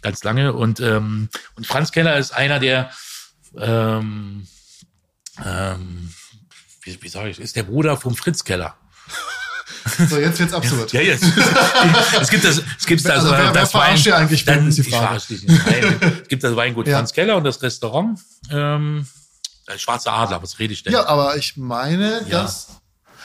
[0.03, 0.53] ganz lange.
[0.53, 2.91] Und, ähm, und Franz Keller ist einer der,
[3.59, 4.47] ähm,
[5.45, 6.13] ähm,
[6.83, 8.77] wie, wie sage ich, ist der Bruder vom Fritz Keller.
[10.09, 10.93] So, jetzt wird's absurd.
[10.93, 11.25] Ja, jetzt.
[12.21, 14.79] es gibt das, es gibt das, Also wer- wer das verarscht ihr eigentlich, dann, ist
[14.79, 15.21] die Frage.
[15.29, 15.45] nicht.
[16.23, 16.97] Es gibt das Weingut Ja.
[16.97, 18.19] Franz Keller und das Restaurant,
[18.51, 19.07] ähm,
[19.67, 20.93] äh, Schwarze Adler, was rede ich denn?
[20.93, 22.43] Ja, aber ich meine, Ja.
[22.43, 22.69] dass.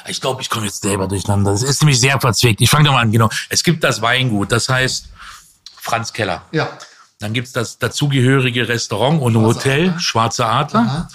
[0.07, 1.51] Ich glaube, ich komme jetzt selber durcheinander.
[1.51, 2.61] Das ist nämlich sehr verzwickt.
[2.61, 3.29] Ich fange doch mal an, genau.
[3.49, 5.09] Es gibt das Weingut, das heißt
[5.75, 6.43] Franz Keller.
[6.51, 6.69] Ja.
[7.19, 9.99] Dann gibt's das dazugehörige Restaurant und Schwarze Hotel, Adler.
[9.99, 10.79] Schwarze Adler.
[10.79, 11.07] Aha.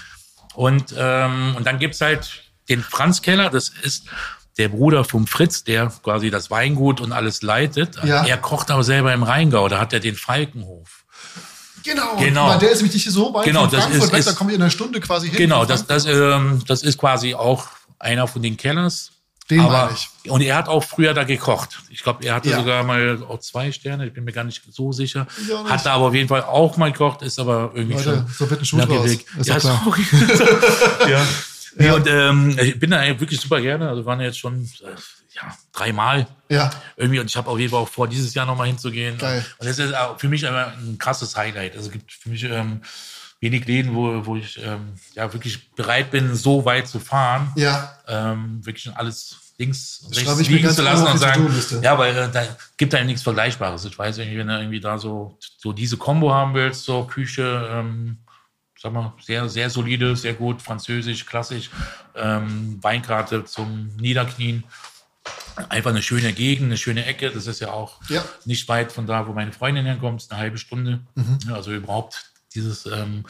[0.55, 4.05] Und, ähm, und dann gibt's halt den Franz Keller, das ist
[4.59, 7.97] der Bruder vom Fritz, der quasi das Weingut und alles leitet.
[8.05, 8.25] Ja.
[8.25, 11.05] Er kocht aber selber im Rheingau, da hat er den Falkenhof.
[11.83, 12.17] Genau.
[12.19, 12.49] Genau.
[12.49, 14.33] Weil der ist nämlich nicht so weit Genau, von das Frankfurt ist- weg, ist- da
[14.33, 15.37] komme ich in einer Stunde quasi hin.
[15.37, 17.67] Genau, das, das, ähm, das ist quasi auch
[17.99, 19.11] einer von den Kellers.
[19.51, 20.31] Den aber, ich.
[20.31, 21.81] Und er hat auch früher da gekocht.
[21.91, 22.57] Ich glaube, er hatte Ja.
[22.61, 24.07] sogar mal auch zwei Sterne.
[24.07, 25.27] Ich bin mir gar nicht so sicher.
[25.37, 25.53] Nicht.
[25.71, 28.49] Hat da aber auf jeden Fall auch mal gekocht, ist aber irgendwie Leute, schon so
[28.51, 29.27] wird ein Schuh weg.
[29.39, 29.83] Ist ja, klar.
[31.11, 31.23] ja.
[31.77, 33.89] Nee, und ähm, ich bin da wirklich super gerne.
[33.89, 34.91] Also waren jetzt schon äh,
[35.35, 36.71] ja, dreimal Ja.
[36.97, 39.19] irgendwie und ich habe auf jeden Fall auch vor, dieses Jahr nochmal hinzugehen.
[39.19, 39.45] Geil.
[39.59, 41.75] Und das ist für mich aber ein krasses Highlight.
[41.77, 42.81] Also es gibt für mich ähm,
[43.41, 47.93] wenig Läden, wo, wo ich ähm, ja wirklich bereit bin, so weit zu fahren, Ja.
[48.07, 51.49] ähm, wirklich alles links und rechts ich liegen zu lassen und sagen,
[51.83, 52.43] ja, weil äh, da
[52.77, 53.85] gibt halt nichts Vergleichbares.
[53.85, 57.69] Ich weiß irgendwie, wenn du irgendwie da so, so diese Kombo haben willst, so Küche,
[57.71, 58.19] ähm,
[58.85, 61.71] sag mal, sehr, sehr solide, sehr gut, französisch, klassisch,
[62.15, 64.63] ähm, Weinkarte zum Niederknien.
[65.71, 67.31] Einfach eine schöne Gegend, eine schöne Ecke.
[67.31, 68.23] Das ist ja auch Ja.
[68.45, 71.01] nicht weit von da, wo meine Freundin herkommt, eine halbe Stunde.
[71.49, 73.25] Ja, also überhaupt dieses ähm,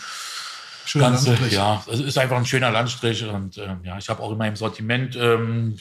[0.86, 1.52] Schöner Ganze, Landstrich.
[1.52, 4.57] ja, es ist einfach ein schöner Landstrich und ähm, ja, ich habe auch in meinem
[4.57, 5.78] Sortiment ähm,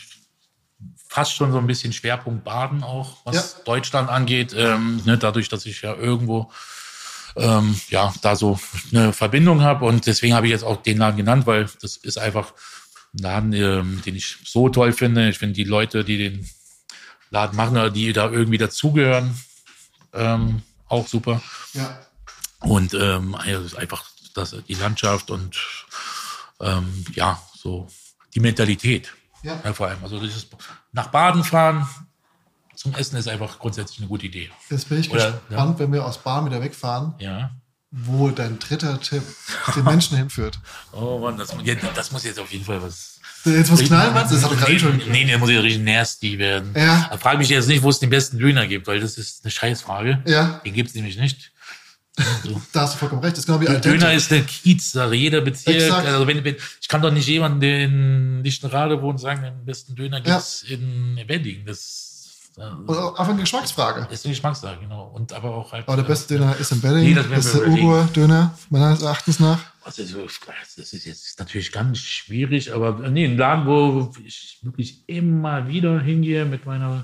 [1.09, 3.63] fast schon so ein bisschen Schwerpunkt Baden auch, was Ja.
[3.65, 6.51] Deutschland angeht, ähm, ne, dadurch, dass ich ja irgendwo
[7.35, 8.59] ähm, ja da so
[8.91, 12.17] eine Verbindung habe und deswegen habe ich jetzt auch den Laden genannt, weil das ist
[12.17, 12.53] einfach
[13.13, 15.29] ein Laden, ähm, den ich so toll finde.
[15.29, 16.49] Ich finde die Leute, die den
[17.29, 19.37] Laden machen, oder die da irgendwie dazugehören,
[20.13, 21.41] ähm, auch super.
[21.73, 21.99] Ja.
[22.59, 25.59] Und ähm, ja, ist einfach das, die Landschaft und
[26.61, 27.87] ähm, ja, so
[28.33, 29.13] die Mentalität.
[29.43, 29.57] Ja.
[29.73, 30.01] vor allem.
[30.01, 30.47] Also dieses
[30.93, 31.87] nach Baden fahren
[32.83, 34.49] zum Essen ist einfach grundsätzlich eine gute Idee.
[34.69, 37.51] Jetzt bin ich Oder- gespannt, wenn wir aus Bahn wieder wegfahren, Ja.
[37.91, 39.23] wo dein dritter Tipp
[39.75, 40.59] den Menschen hinführt.
[40.91, 43.19] Oh Mann, das, ja, das muss jetzt auf jeden Fall was.
[43.45, 44.19] Jetzt muss knallen, du?
[44.21, 44.97] Das doch gerade nee, schon.
[45.09, 46.73] nee, nee, muss ja richtig nasty werden.
[46.75, 47.07] Ja.
[47.11, 49.51] Da frage mich jetzt nicht, wo es den besten Döner gibt, weil das ist eine
[49.51, 50.23] Scheißfrage.
[50.25, 50.61] Ja.
[50.65, 51.51] Den gibt es nämlich nicht.
[52.43, 52.61] So.
[52.73, 53.33] Da hast du vollkommen recht.
[53.33, 53.79] Das ist genau wie Der.
[53.79, 55.15] Döner ist eine Kiezsache.
[55.15, 56.07] Jeder Bezirk, Exakt.
[56.07, 59.95] also wenn, wenn, ich kann doch nicht jemanden, der in Lichtenrade wohnt, sagen, den besten
[59.95, 61.65] Döner gibt's in Wedding.
[61.65, 62.12] Das,
[62.55, 64.07] das Oder einfach eine Geschmacksfrage.
[64.11, 65.07] ist eine Geschmackssache, genau.
[65.07, 65.87] Und aber auch halt.
[65.87, 67.03] Aber der beste Döner ist in Berlin.
[67.05, 67.67] Nee, das das ist der.
[67.67, 69.59] Ugo-Döner, meines Erachtens nach.
[69.85, 75.67] Also, das ist jetzt natürlich ganz schwierig, aber nee, ein Laden, wo ich wirklich immer
[75.67, 77.03] wieder hingehe mit meiner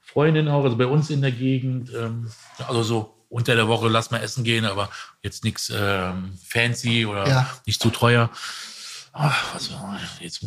[0.00, 2.30] Freundin auch, also bei uns in der Gegend, ähm,
[2.66, 4.88] also so unter der Woche lass mal essen gehen, aber
[5.22, 7.50] jetzt nichts ähm, fancy oder Ja.
[7.66, 8.30] nicht zu teuer.
[9.12, 10.42] Ach, was war jetzt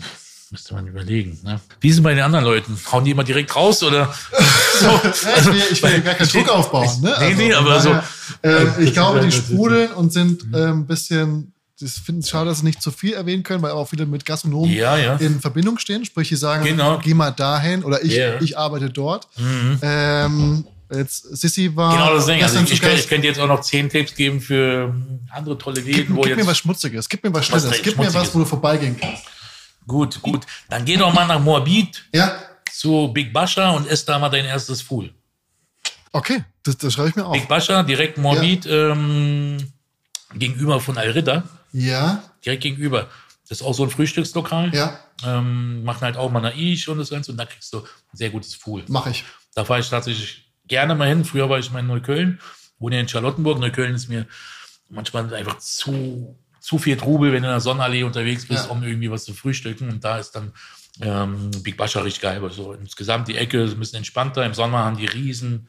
[0.54, 1.40] müsste man überlegen.
[1.44, 1.60] Ne?
[1.82, 2.78] Wie es bei den anderen Leuten?
[2.92, 4.14] Hauen die immer direkt raus oder?
[4.80, 5.02] so, Ja,
[5.40, 7.02] ich will, ich will gar keinen Druck aufbauen.
[7.02, 7.14] Ne?
[7.20, 10.88] Nee, nee, von aber so- daher, Das ich glaube, die sprudeln und sind ähm, ein
[10.88, 11.50] bisschen.
[11.82, 14.26] Das finden es schade, dass sie nicht zu viel erwähnen können, weil auch viele mit
[14.26, 15.16] Gastronomen Ja, ja.
[15.16, 16.06] in Verbindung stehen.
[16.06, 17.00] Sprich, die sagen, Genau.
[17.04, 18.40] geh mal dahin oder ich, Ja.
[18.40, 19.28] ich arbeite dort.
[19.82, 22.42] Ähm, jetzt Sissi war Genau das Ding.
[22.44, 24.94] Also ich, ich, könnte, ich könnte jetzt auch noch zehn Tipps geben für
[25.32, 27.98] andere tolle Läden, Gib, wo gib jetzt mir was Schmutziges, gib mir was Schnelles, gib
[27.98, 29.24] mir was, wo du vorbeigehen kannst.
[29.88, 30.46] Gut, gut.
[30.70, 32.36] Dann geh doch mal nach Moabit Ja,
[32.72, 35.14] zu Big Bascha und ess da mal dein erstes Fool.
[36.12, 37.34] okay, das, das schreibe ich mir auf.
[37.34, 39.58] Big Bascha, direkt Moabit, ähm,
[40.36, 43.10] gegenüber von Al-Rida, Ja, direkt gegenüber.
[43.50, 44.74] Das ist auch so ein Frühstückslokal.
[44.74, 47.86] ja, Ähm, machen halt auch Manaish und das Ganze und da kriegst du ein
[48.18, 48.84] sehr gutes Fool.
[48.88, 49.24] mache ich.
[49.54, 51.24] Da fahre ich tatsächlich gerne mal hin.
[51.26, 52.40] Früher war ich mal in Neukölln,
[52.80, 53.60] wohne in Charlottenburg.
[53.60, 54.26] Neukölln ist mir
[54.90, 58.72] manchmal einfach zu, zu viel Trubel, wenn du in der Sonnenallee unterwegs bist, Ja.
[58.72, 59.90] um irgendwie was zu frühstücken.
[59.90, 60.54] Und da ist dann
[61.02, 62.42] ähm, Big Bascha richtig geil.
[62.42, 64.46] weil so insgesamt die Ecke ist ein bisschen entspannter.
[64.46, 65.68] Im Sommer haben die riesen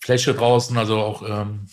[0.00, 1.66] Fläche draußen, also auch ähm,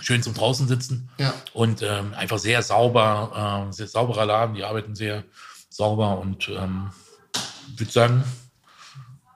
[0.00, 1.10] schön zum draußen sitzen.
[1.18, 1.32] Ja.
[1.52, 4.56] Und ähm, einfach sehr sauber, ähm, sehr sauberer Laden.
[4.56, 5.22] Die arbeiten sehr
[5.70, 6.90] sauber und ähm,
[7.76, 8.24] würde sagen,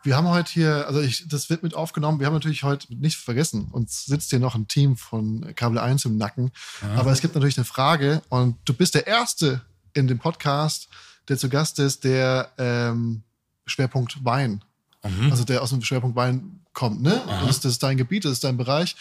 [0.04, 2.18] Wir haben heute hier, also ich, das wird mit aufgenommen.
[2.18, 6.04] Wir haben natürlich heute nicht vergessen, uns sitzt hier noch ein Team von Kabel 1
[6.06, 6.50] im Nacken.
[6.96, 9.62] Aber es gibt natürlich eine Frage und du bist der Erste
[9.94, 10.88] in dem Podcast,
[11.28, 13.22] der zu Gast ist, der ähm,
[13.66, 14.64] Schwerpunkt Wein,
[15.30, 17.00] also der aus dem Schwerpunkt Wein kommt.
[17.02, 17.20] Ne?
[17.26, 18.96] Das, ist, das ist dein Gebiet, das ist dein Bereich.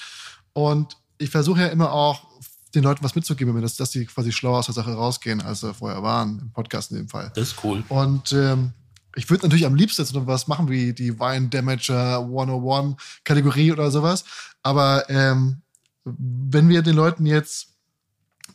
[0.53, 2.27] Und ich versuche ja immer auch
[2.75, 5.73] den Leuten was mitzugeben, dass, dass die quasi schlauer aus der Sache rausgehen, als sie
[5.73, 7.31] vorher waren, im Podcast in dem Fall.
[7.35, 7.83] das ist cool.
[7.89, 8.73] Und ähm,
[9.15, 13.71] ich würde natürlich am liebsten jetzt noch was machen wie die Wine Damager 101 Kategorie
[13.71, 14.23] oder sowas.
[14.63, 15.61] Aber ähm,
[16.03, 17.71] wenn wir den Leuten jetzt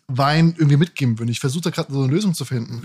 [0.08, 2.80] Wein irgendwie mitgeben würden, ich versuche da gerade so eine Lösung zu finden.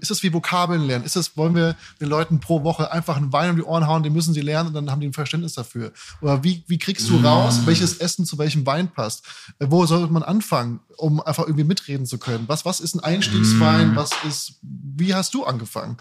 [0.00, 1.04] Ist das wie Vokabeln lernen?
[1.04, 4.02] Ist das, wollen wir den Leuten pro Woche einfach einen Wein um die Ohren hauen,
[4.02, 5.92] den müssen sie lernen und dann haben die ein Verständnis dafür?
[6.22, 9.26] Oder wie, wie kriegst du raus, welches Essen zu welchem Wein passt?
[9.58, 12.44] Äh, Wo sollte man anfangen, um einfach irgendwie mitreden zu können?
[12.46, 13.94] Was, was ist ein Einstiegswein?
[13.94, 15.98] Was ist, wie hast du angefangen?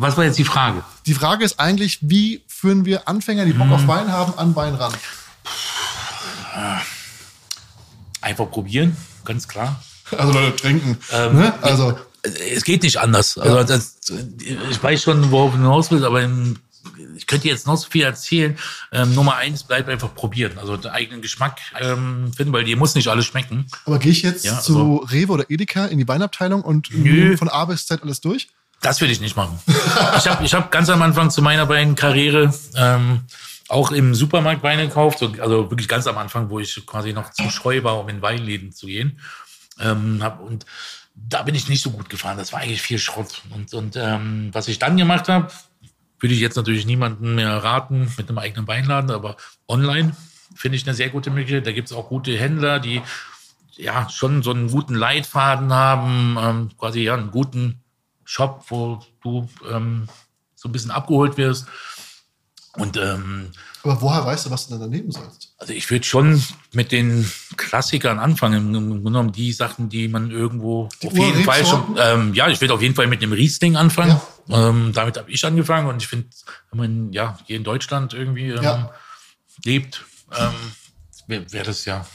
[0.00, 0.84] Was war jetzt die Frage?
[1.06, 4.76] Die Frage ist eigentlich, wie führen wir Anfänger, die Bock auf Wein haben, an Wein
[4.76, 4.92] ran?
[8.20, 9.82] Einfach probieren, ganz klar.
[10.16, 10.98] Also Leute, trinken.
[11.12, 11.52] Ähm, ne?
[11.62, 13.38] Also, Es geht nicht anders.
[13.38, 13.96] Also das,
[14.70, 16.22] ich weiß schon, worauf du hinaus willst, aber
[17.16, 18.56] ich könnte jetzt noch so viel erzählen.
[18.92, 20.58] Ähm, Nummer eins bleibt einfach probieren.
[20.58, 23.66] Also den eigenen Geschmack ähm, finden, weil dir muss nicht alles schmecken.
[23.84, 27.36] aber gehe ich jetzt Ja, zu Rewe oder Edeka in die Weinabteilung und Nö.
[27.36, 28.48] von A bis Z alles durch?
[28.80, 29.58] Das will ich nicht machen.
[30.16, 33.22] Ich habe ich hab ganz am Anfang zu meiner beiden Karriere ähm,
[33.68, 35.18] auch im Supermarkt Weine gekauft.
[35.18, 38.22] So, also wirklich ganz am Anfang, wo ich quasi noch zu scheu war, um in
[38.22, 39.18] Weinläden zu gehen.
[39.80, 40.64] Ähm, hab, und
[41.14, 42.38] da bin ich nicht so gut gefahren.
[42.38, 43.42] Das war eigentlich viel Schrott.
[43.50, 45.50] Und, und ähm, was ich dann gemacht habe,
[46.20, 49.36] würde ich jetzt natürlich niemandem mehr raten mit einem eigenen Weinladen, aber
[49.68, 50.16] online
[50.54, 51.66] finde ich eine sehr gute Möglichkeit.
[51.66, 53.02] Da gibt es auch gute Händler, die
[53.76, 57.80] ja schon so einen guten Leitfaden haben, ähm, quasi ja einen guten
[58.28, 60.06] Shop, wo du ähm,
[60.54, 61.66] so ein bisschen abgeholt wirst.
[62.76, 63.50] Und ähm,
[63.82, 65.54] Aber woher weißt du, was du dann daneben sollst?
[65.56, 70.30] also ich würde schon mit den Klassikern anfangen, im Grunde genommen die Sachen, die man
[70.30, 73.32] irgendwo Die auf jeden Fall schon, ähm, ja, ich würde auf jeden Fall mit dem
[73.32, 74.20] Riesling anfangen.
[74.50, 76.28] Ähm, damit habe ich angefangen und ich finde,
[76.70, 78.92] wenn man ja hier in Deutschland irgendwie ähm, Ja.
[79.64, 80.04] lebt,
[80.38, 80.54] ähm,
[81.26, 82.06] wäre wär das ja,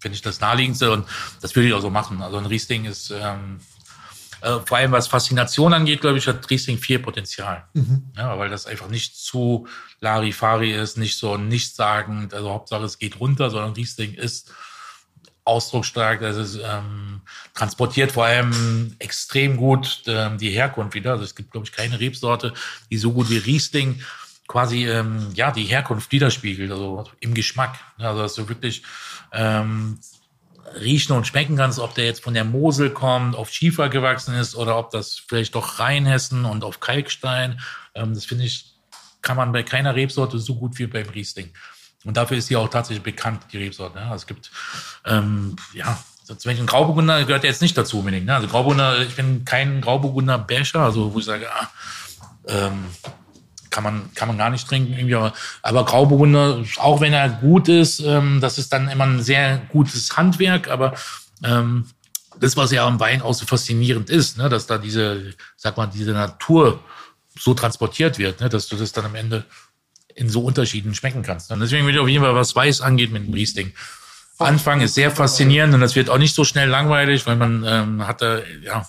[0.00, 1.06] finde ich das naheliegendste und
[1.40, 2.20] das würde ich auch so machen.
[2.20, 3.60] Also ein Riesling ist ähm,
[4.42, 7.64] äh, vor allem was Faszination angeht, glaube ich, hat Riesling viel Potenzial.
[8.16, 9.66] Ja, weil das einfach nicht zu
[10.00, 14.52] Larifari ist, nicht so nichtssagend, also Hauptsache es geht runter, sondern Riesling ist
[15.44, 17.22] ausdrucksstark, das ist ähm,
[17.54, 21.12] transportiert vor allem extrem gut ähm, die Herkunft wieder.
[21.12, 22.52] Also es gibt, glaube ich, keine Rebsorte,
[22.90, 24.02] die so gut wie Riesling
[24.46, 27.78] quasi ähm, ja die Herkunft widerspiegelt, also im Geschmack.
[27.98, 28.82] Also dass du wirklich
[29.32, 29.98] ähm,
[30.80, 34.54] riechen und schmecken kannst, ob der jetzt von der Mosel kommt, auf Schiefer gewachsen ist
[34.54, 37.60] oder ob das vielleicht doch Rheinhessen und auf Kalkstein.
[37.94, 38.74] Ähm, das finde ich,
[39.20, 41.52] kann man bei keiner Rebsorte so gut wie beim Riesling.
[42.04, 44.00] Und dafür ist sie auch tatsächlich bekannt, die Rebsorte.
[44.00, 44.50] Also es gibt,
[45.06, 48.26] ähm, ja, zum Beispiel ein Grauburgunder gehört jetzt nicht dazu unbedingt.
[48.26, 48.34] Ne?
[48.34, 51.68] Also Grauburgunder, ich bin kein Grauburgunder-Basher, also wo ich sage, ah,
[52.48, 52.84] ähm,
[53.72, 57.68] kann man, kann man gar nicht trinken irgendwie, aber, aber Grauburgunder, auch wenn er gut
[57.68, 60.94] ist, ähm, das ist dann immer ein sehr gutes Handwerk, aber
[61.42, 61.86] ähm,
[62.38, 65.86] das, was ja am Wein auch so faszinierend ist, ne, dass da diese, sag mal,
[65.86, 66.80] diese Natur
[67.38, 69.44] so transportiert wird, ne, dass du das dann am Ende
[70.14, 71.50] in so Unterschieden schmecken kannst.
[71.50, 73.72] Und deswegen will ich auf jeden Fall, was Weiß angeht mit dem Riesling.
[74.38, 78.06] Anfang ist sehr faszinierend und das wird auch nicht so schnell langweilig, weil man ähm,
[78.06, 78.86] hat da ja,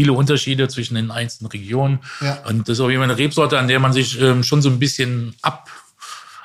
[0.00, 1.98] viele Unterschiede zwischen den einzelnen Regionen.
[2.22, 2.42] Ja.
[2.48, 4.70] Und das ist auf jeden Fall eine Rebsorte, an der man sich ähm, schon so
[4.70, 5.74] ein bisschen abarbeiten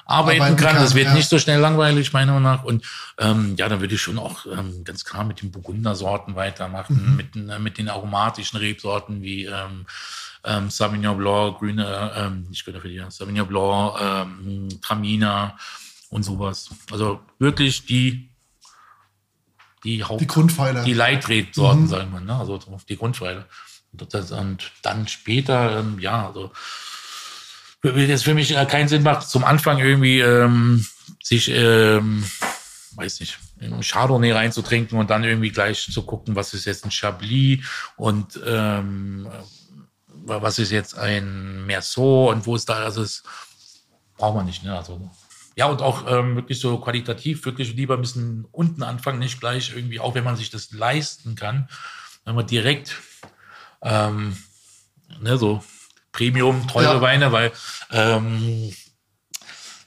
[0.07, 0.73] Arbeiten kann.
[0.73, 1.13] kann, Das wird ja.
[1.13, 2.63] nicht so schnell langweilig, meiner Meinung nach.
[2.65, 2.83] Und
[3.17, 7.15] ähm, ja, dann würde ich schon auch ähm, ganz klar mit den Burgundersorten weitermachen, Mhm.
[7.15, 9.85] mit, den, äh, mit den aromatischen Rebsorten wie ähm,
[10.43, 15.57] ähm, Sauvignon Blanc, grüne, ähm, nicht grüne für die, Sauvignon Blanc, ähm, Traminer
[16.09, 16.69] und sowas.
[16.91, 18.29] Also wirklich die
[19.85, 20.83] die Haupt Die Grundpfeiler.
[20.83, 22.35] die Leitrebsorten, sagen wir, ne?
[22.35, 23.45] also so die Grundpfeiler.
[23.93, 26.51] Und, das, und dann später, ähm, ja, also
[27.83, 30.85] es für mich äh, keinen Sinn macht, zum Anfang irgendwie ähm,
[31.23, 32.25] sich, ähm,
[32.95, 36.91] weiß nicht, in Chardonnay reinzutrinken und dann irgendwie gleich zu gucken, was ist jetzt ein
[36.91, 37.63] Chablis
[37.95, 39.29] und ähm,
[40.07, 43.23] was ist jetzt ein Merceau und wo ist da, also das
[44.17, 44.75] braucht man nicht, ne?
[44.75, 44.99] Also
[45.55, 49.73] ja, und auch ähm, wirklich so qualitativ, wirklich lieber ein bisschen unten anfangen, nicht gleich
[49.75, 51.69] irgendwie, auch wenn man sich das leisten kann,
[52.25, 52.95] wenn man direkt
[53.81, 54.35] ähm,
[55.21, 55.63] ne, so
[56.11, 57.01] Premium, teure Ja.
[57.01, 57.51] Weine, weil
[57.91, 58.73] ähm,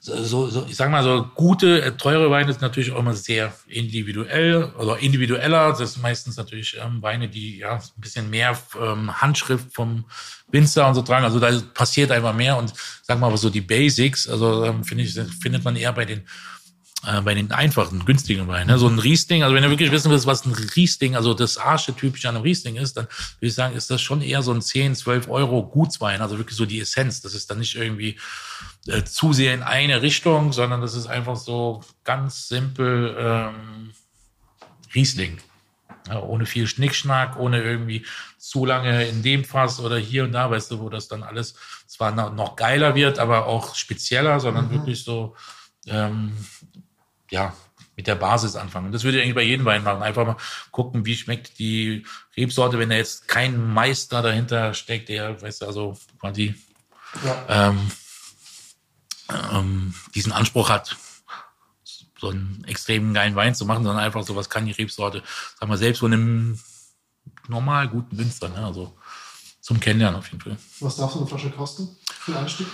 [0.09, 3.53] so, so, ich sag mal so, gute, äh, teure Weine sind natürlich auch immer sehr
[3.67, 5.75] individuell oder individueller.
[5.79, 10.05] Das sind meistens natürlich ähm, Weine, die ja ein bisschen mehr ähm, Handschrift vom
[10.51, 11.25] Winzer und so tragen.
[11.25, 15.15] Also da passiert einfach mehr und sag mal so die Basics, also ähm, finde ich,
[15.41, 16.23] findet man eher bei den
[17.07, 18.67] äh, bei den einfachen, günstigen Weinen.
[18.67, 18.79] Ne?
[18.79, 22.29] So ein Riesling, also wenn du wirklich wissen willst, was ein Riesling, also das Archetypische
[22.29, 24.97] an einem Riesling ist, dann würde ich sagen, ist das schon eher so ein 10,
[24.97, 27.21] 12 Euro Gutswein, also wirklich so die Essenz.
[27.21, 28.19] Das ist dann nicht irgendwie
[28.89, 33.93] äh, zu sehr in eine Richtung, sondern das ist einfach so ganz simpel ähm,
[34.95, 35.39] Riesling.
[36.09, 38.07] Ja, ohne viel Schnickschnack, ohne irgendwie
[38.39, 41.55] zu lange in dem Fass oder hier und da, weißt du, wo das dann alles
[41.87, 45.37] zwar noch, geiler wird, aber auch spezieller, sondern wirklich so,
[45.87, 46.33] ähm,
[47.31, 47.53] ja,
[47.95, 48.93] mit der Basis anfangen.
[48.93, 50.03] Das würde ich eigentlich bei jedem Wein machen.
[50.03, 50.37] Einfach mal
[50.71, 55.67] gucken, wie schmeckt die Rebsorte, wenn da jetzt kein Meister dahinter steckt, der, weißt du,
[55.67, 56.55] also quasi
[57.25, 57.69] Ja.
[57.69, 57.91] ähm,
[59.53, 60.97] ähm, diesen Anspruch hat,
[62.19, 65.23] so einen extrem geilen Wein zu machen, sondern einfach so, was kann die Rebsorte,
[65.59, 66.59] sagen wir, selbst von einem
[67.47, 68.65] normal guten Winzer, ne?
[68.65, 68.97] also
[69.61, 70.57] zum Kennenlernen auf jeden Fall.
[70.81, 72.67] Was darf so eine Flasche kosten für den Einstieg?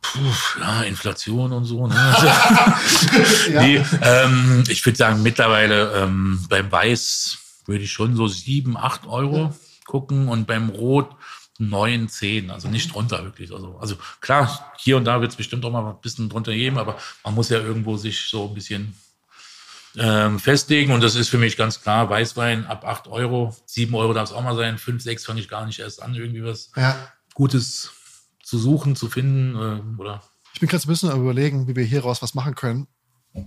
[0.00, 1.86] Puh, ja, Inflation und so.
[1.86, 1.94] Ne?
[3.52, 3.62] Ja.
[3.62, 9.06] nee, ähm, ich würde sagen, mittlerweile ähm, beim Weiß würde ich schon so sieben, acht
[9.06, 9.54] Euro
[9.86, 11.10] gucken und beim Rot
[11.58, 13.52] neun, zehn, also nicht drunter wirklich.
[13.52, 16.78] Also, also klar, hier und da wird es bestimmt auch mal ein bisschen drunter geben,
[16.78, 18.94] aber man muss ja irgendwo sich so ein bisschen
[19.96, 24.12] ähm, festlegen und das ist für mich ganz klar, Weißwein ab acht Euro, sieben Euro
[24.12, 26.70] darf es auch mal sein, fünf, sechs fange ich gar nicht erst an, irgendwie was
[26.76, 26.96] ja.
[27.34, 27.92] Gutes
[28.42, 30.22] zu suchen, zu finden äh, oder
[30.54, 32.86] Ich bin gerade ein bisschen am überlegen, wie wir hier raus was machen können,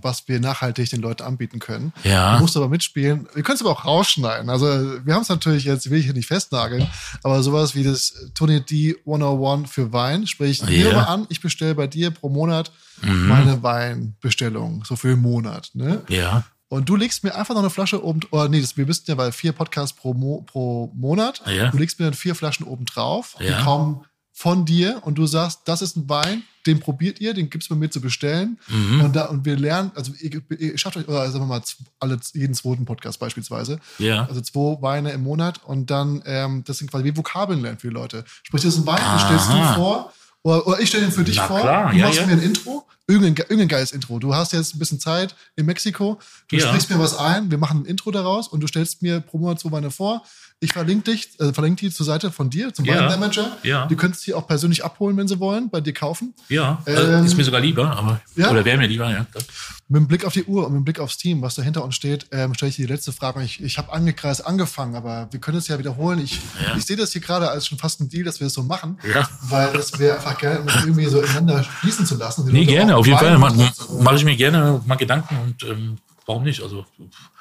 [0.00, 1.92] was wir nachhaltig den Leuten anbieten können.
[2.04, 2.36] Ja.
[2.36, 3.28] Du musst aber mitspielen.
[3.34, 4.48] Wir können es aber auch rausschneiden.
[4.50, 4.66] Also
[5.04, 6.86] wir haben es natürlich jetzt, will ich hier nicht festnageln,
[7.22, 10.66] aber sowas wie das Tony D 101 für Wein, sprich, Ja.
[10.66, 12.72] nehme mal an, ich bestelle bei dir pro Monat
[13.02, 13.26] Mhm.
[13.28, 15.70] meine Weinbestellung, so für einen Monat.
[15.74, 16.02] Ne?
[16.08, 16.44] ja.
[16.68, 19.18] Und du legst mir einfach noch eine Flasche oben, oder nee, das, wir wissen ja,
[19.18, 21.42] weil vier Podcasts pro, Mo, pro Monat.
[21.46, 21.70] Ja.
[21.70, 23.62] Du legst mir dann vier Flaschen oben drauf, die Ja.
[23.62, 27.68] kommen von dir und du sagst, das ist ein Wein, den probiert ihr, den gibt's
[27.68, 28.58] bei mir zu bestellen.
[28.68, 29.00] Mhm.
[29.02, 31.62] Und, da, und wir lernen, also ihr, ihr schafft euch, oder sagen wir mal,
[32.00, 33.78] alle, jeden zweiten Podcast beispielsweise.
[33.98, 34.26] Ja.
[34.26, 37.88] Also zwei Weine im Monat und dann, ähm, das sind quasi wie Vokabeln lernen für
[37.88, 38.24] die Leute.
[38.42, 40.12] Sprich, das ist ein Wein, den stellst du vor,
[40.42, 41.60] oder, oder ich stelle den für dich Na vor.
[41.60, 42.26] klar, du ja, machst ja.
[42.26, 44.18] mir ein Intro, irgendein, ge- irgendein geiles Intro.
[44.18, 46.66] Du hast jetzt ein bisschen Zeit in Mexiko, du Ja.
[46.68, 49.60] sprichst mir was ein, wir machen ein Intro daraus und du stellst mir pro Monat
[49.60, 50.22] zwei Weine vor.
[50.60, 52.94] Ich verlinke dich, äh, verlinke die zur Seite von dir, zum Ja.
[53.10, 53.56] Weindamager.
[53.64, 53.86] Ja.
[53.86, 56.34] Die könntest sie auch persönlich abholen, wenn sie wollen, bei dir kaufen.
[56.48, 58.48] Ja, Ähm, also ist mir sogar lieber, aber ja.
[58.50, 59.26] oder wäre mir lieber, ja.
[59.88, 61.82] Mit dem Blick auf die Uhr und mit dem Blick aufs Team, was da hinter
[61.84, 63.42] uns steht, ähm, stelle ich dir die letzte Frage.
[63.42, 66.20] Ich, ich habe angekreist angefangen, aber wir können es ja wiederholen.
[66.20, 66.76] Ich, Ja.
[66.76, 68.98] ich sehe das hier gerade als schon fast ein Deal, dass wir es so machen,
[69.42, 72.48] weil es wäre einfach geil, um das irgendwie so ineinander fließen zu lassen.
[72.50, 73.38] Nee, gerne, auf jeden Fall.
[73.38, 76.62] Mache mach ich mir gerne mal Gedanken und ähm, warum nicht?
[76.62, 76.86] Also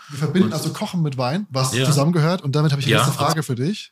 [0.09, 1.86] Wir verbinden also Kochen mit Wein, was Ja.
[1.86, 2.41] zusammengehört.
[2.41, 3.91] Und damit habe ich die Ja, letzte Frage für dich.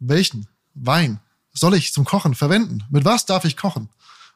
[0.00, 1.20] Welchen Wein
[1.52, 2.82] soll ich zum Kochen verwenden?
[2.90, 3.88] Mit was darf ich kochen?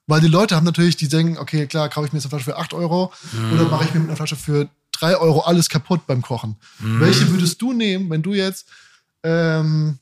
[0.07, 2.45] Weil die Leute haben natürlich, die denken, okay, klar, kaufe ich mir jetzt eine Flasche
[2.45, 3.13] für 8 Euro
[3.53, 6.57] oder mache ich mir mit einer Flasche für 3 Euro alles kaputt beim Kochen.
[6.79, 8.67] Welche würdest du nehmen, wenn du jetzt,
[9.23, 9.99] ähm,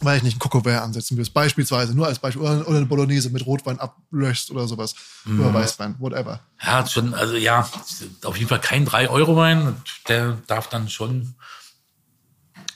[0.00, 3.44] weil ich nicht einen Cocovert ansetzen würdest, beispielsweise, nur als Beispiel, oder, eine Bolognese mit
[3.44, 4.94] Rotwein ablöschst oder sowas,
[5.26, 6.40] oder Weißwein, whatever.
[6.64, 7.68] ja, schon, also ja,
[8.24, 9.76] auf jeden Fall kein 3-Euro-Wein.
[10.08, 11.34] Der darf dann schon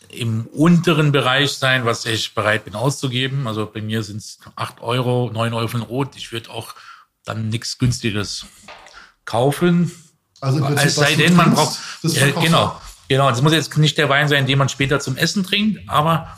[0.09, 3.47] im unteren Bereich sein, was ich bereit bin auszugeben.
[3.47, 6.17] Also bei mir sind es 8 Euro, 9 Euro für ein Rot.
[6.17, 6.75] Ich würde auch
[7.25, 8.47] dann nichts Günstiges
[9.25, 9.91] kaufen.
[10.41, 11.79] Also im Prinzip, Es sei denn, man braucht.
[12.05, 13.31] Äh, genau, genau.
[13.31, 16.29] Das muss jetzt nicht der Wein sein, den man später zum Essen trinkt, aber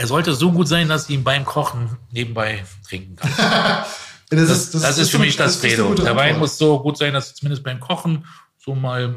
[0.00, 3.30] er sollte so gut sein, dass ich ihn beim Kochen nebenbei trinken kann.
[3.36, 3.86] Ja,
[4.30, 5.92] Das, Das, das, ist für mich das ist Credo.
[5.92, 8.24] Der Wein muss so gut sein, dass zumindest beim Kochen
[8.56, 9.16] so mal ein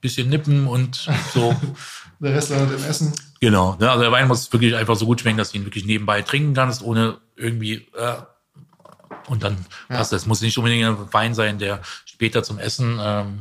[0.00, 1.54] bisschen nippen und so.
[2.20, 3.12] Der Rest landet im Essen.
[3.40, 3.76] genau.
[3.78, 6.54] Also der Wein muss wirklich einfach so gut schmecken, dass du ihn wirklich nebenbei trinken
[6.54, 7.86] kannst, ohne irgendwie.
[7.96, 8.16] Äh,
[9.28, 10.26] und dann passt das.
[10.26, 13.40] Muss nicht unbedingt ein Wein sein, der später zum Essen ähm,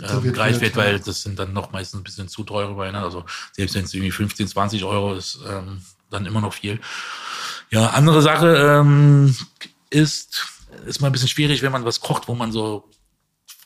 [0.00, 3.00] äh, gereicht wird, weil das sind dann noch meistens ein bisschen zu teure Weine.
[3.00, 6.80] Also selbst wenn es irgendwie 15, 20 Euro ist, ähm, dann immer noch viel.
[7.70, 9.36] Ja, andere Sache ähm,
[9.90, 10.46] ist,
[10.86, 12.88] ist mal ein bisschen schwierig, wenn man was kocht, wo man so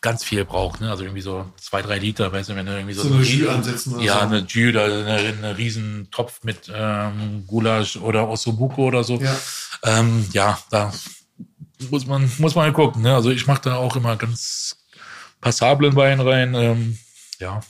[0.00, 0.80] ganz viel braucht.
[0.80, 0.90] Ne?
[0.90, 3.48] Also irgendwie so zwei, drei Liter, weißt du, wenn du irgendwie so, So eine Jus
[3.48, 4.20] ansetzen oder Ja, so.
[4.20, 9.20] eine Jus oder eine, eine riesen Topf mit ähm, Gulasch oder Ossobuco oder so.
[9.20, 9.36] Ja.
[9.82, 10.92] Ähm, ja, da
[11.90, 13.02] muss man, muss man gucken.
[13.02, 13.14] Ne?
[13.14, 14.76] Also ich mache da auch immer ganz
[15.40, 16.54] passablen Wein rein.
[16.54, 16.98] Ähm,
[17.38, 17.60] ja.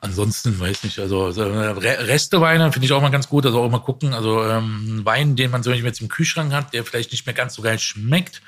[0.00, 3.60] Ansonsten weiß nicht, also so, äh, Re- Resteweine finde ich auch mal ganz gut, also
[3.62, 4.14] auch mal gucken.
[4.14, 7.54] Also ähm, Wein, den man so jetzt im Kühlschrank hat, der vielleicht nicht mehr ganz
[7.54, 8.40] so geil schmeckt,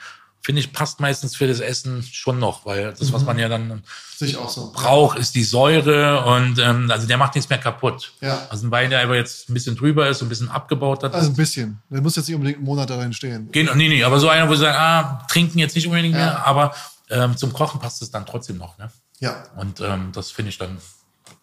[0.42, 3.12] finde ich, passt meistens für das Essen schon noch, weil das, Mhm.
[3.14, 3.82] was man ja dann
[4.16, 4.70] Sehe ich auch so.
[4.72, 8.12] braucht, ist die Säure und ähm, also der macht nichts mehr kaputt.
[8.20, 8.46] Ja.
[8.48, 11.30] Also ein Wein, der aber jetzt ein bisschen drüber ist, ein bisschen abgebaut hat, Also
[11.30, 11.82] ein bisschen.
[11.90, 13.50] Der muss jetzt nicht unbedingt einen Monat darin stehen.
[13.50, 16.20] Geht, nee, nee, aber so einer, wo sie sagen, ah, trinken jetzt nicht unbedingt Ja.
[16.26, 16.74] mehr, aber
[17.10, 18.78] ähm, zum Kochen passt es dann trotzdem noch.
[18.78, 18.90] Ne?
[19.18, 19.44] Ja.
[19.56, 20.78] Und ähm, das finde ich dann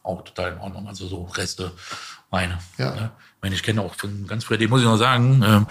[0.03, 0.88] auch total in Ordnung.
[0.88, 1.72] Also so Reste,
[2.30, 2.57] Weine.
[2.78, 2.91] Ja.
[2.91, 3.11] Ne?
[3.36, 5.68] Ich meine, ich kenne auch von ganz früher, den muss ich noch sagen, ähm,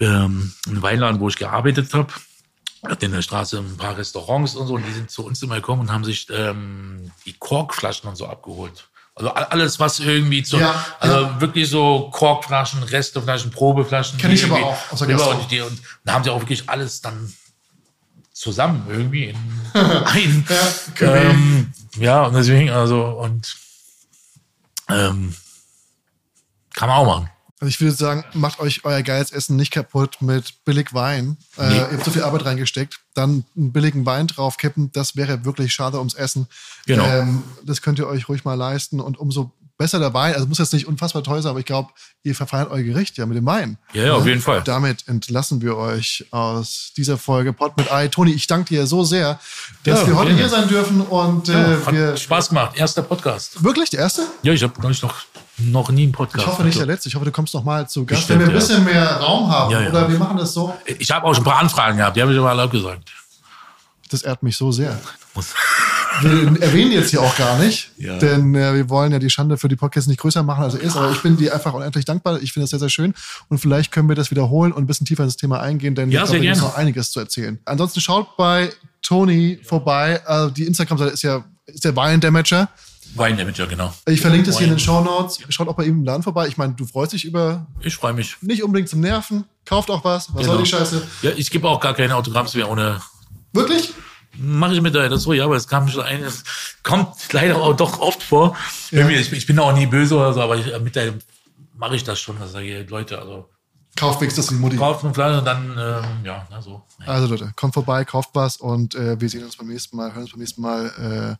[0.00, 2.12] ähm, einen Weinladen, wo ich gearbeitet habe.
[2.86, 5.56] Hat in der Straße ein paar Restaurants und so, und die sind zu uns immer
[5.56, 8.88] gekommen und haben sich ähm, die Korkflaschen und so abgeholt.
[9.14, 11.40] Also alles, was irgendwie zu, Ja, also ja.
[11.42, 14.18] wirklich so Korkflaschen, Resteflaschen, Probeflaschen.
[14.18, 17.02] Kenn ich aber auch aus der und, die, und da haben sie auch wirklich alles
[17.02, 17.34] dann
[18.40, 19.36] zusammen irgendwie in
[19.74, 20.46] ein.
[20.98, 23.54] Ja, ähm, ja, und deswegen, also, und
[24.88, 25.34] ähm,
[26.74, 27.30] kann man auch machen.
[27.60, 31.36] Also ich würde sagen, macht euch euer geiles Essen nicht kaputt mit billig Wein.
[31.58, 31.76] Äh, Nee.
[31.76, 33.00] Ihr habt so viel Arbeit reingesteckt.
[33.12, 36.46] Dann einen billigen Wein draufkippen, das wäre wirklich schade ums Essen.
[36.86, 37.04] Genau.
[37.04, 39.00] Ähm, das könnt ihr euch ruhig mal leisten.
[39.00, 41.88] Und umso besser der Wein, also muss jetzt nicht unfassbar teuer sein, aber ich glaube,
[42.22, 43.78] ihr verfeinert euer Gericht ja mit dem Wein.
[43.94, 44.60] Ja, ja, auf jeden Fall.
[44.62, 48.08] Damit entlassen wir euch aus dieser Folge Pod mit Ei.
[48.08, 49.40] Toni, ich danke dir so sehr,
[49.84, 52.76] dass Ja, wir heute hier sein dürfen und äh, Hat wir Spaß gemacht.
[52.76, 53.64] Erster Podcast.
[53.64, 54.26] wirklich der erste?
[54.42, 55.14] Ja, ich habe, glaube ich, noch,
[55.56, 56.44] noch nie einen Podcast.
[56.44, 57.08] Ich hoffe nicht der letzte.
[57.08, 58.66] Ich hoffe, du kommst noch mal zu Gast, Bestimmt, wenn wir ein ja.
[58.66, 59.70] bisschen mehr Raum haben.
[59.72, 59.88] Ja, ja.
[59.88, 60.76] Oder wir machen das so.
[60.98, 63.10] Ich habe auch schon ein paar Anfragen gehabt, die habe ich aber alle abgesagt.
[64.10, 65.00] Das ehrt mich so sehr.
[66.22, 68.18] Wir erwähnen jetzt hier auch gar nicht, Ja.
[68.18, 70.80] denn äh, wir wollen ja die Schande für die Podcasts nicht größer machen, als er
[70.80, 70.96] ist.
[70.96, 72.40] Aber ich bin dir einfach unendlich dankbar.
[72.42, 73.14] Ich finde das sehr, sehr schön.
[73.48, 76.22] Und vielleicht können wir das wiederholen und ein bisschen tiefer ins Thema eingehen, denn Ja,
[76.24, 77.58] ich glaube, da gibt noch einiges zu erzählen.
[77.64, 78.70] Ansonsten schaut bei
[79.02, 80.20] Tony vorbei.
[80.26, 82.68] Äh, die Instagram-Seite ist ja ist der Wein Damager.
[83.14, 83.92] Weindamager, genau.
[84.06, 84.78] Ich verlinke das hier in den.
[84.78, 85.38] Show Notes.
[85.48, 86.46] Schaut auch bei ihm im Laden vorbei.
[86.46, 88.36] Ich meine, du freust dich über Ich freue mich.
[88.40, 89.44] nicht unbedingt zum Nerven.
[89.64, 90.28] Kauft auch was.
[90.34, 90.58] Was soll Genau.
[90.62, 91.02] die Scheiße?
[91.22, 93.00] Ja, ich gebe auch gar keine Autogramms mehr ohne.
[93.52, 93.92] Wirklich?
[94.36, 96.44] Mache ich mit der das so, ja, aber es kam schon ein, es
[96.82, 98.56] kommt leider auch doch oft vor.
[98.90, 99.08] Ja.
[99.08, 101.14] Ich, ich bin auch nie böse oder so, aber ich, mit der
[101.76, 103.48] mache ich das schon, dass sage, Leute, also
[103.96, 104.76] Kauft wenigstens die Mutti.
[104.76, 106.82] kauft ein Fleisch und dann, ähm, ja, na so.
[107.06, 110.22] Also Leute, kommt vorbei, kauft was und äh, wir sehen uns beim nächsten Mal, hören
[110.22, 111.38] uns beim nächsten Mal.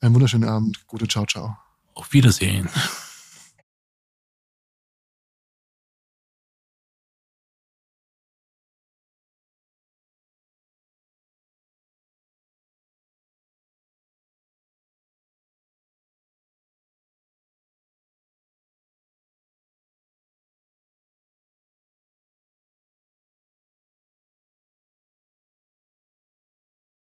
[0.00, 0.86] Äh, einen wunderschönen Abend.
[0.86, 1.56] Gute Ciao, ciao.
[1.94, 2.68] Auf Wiedersehen.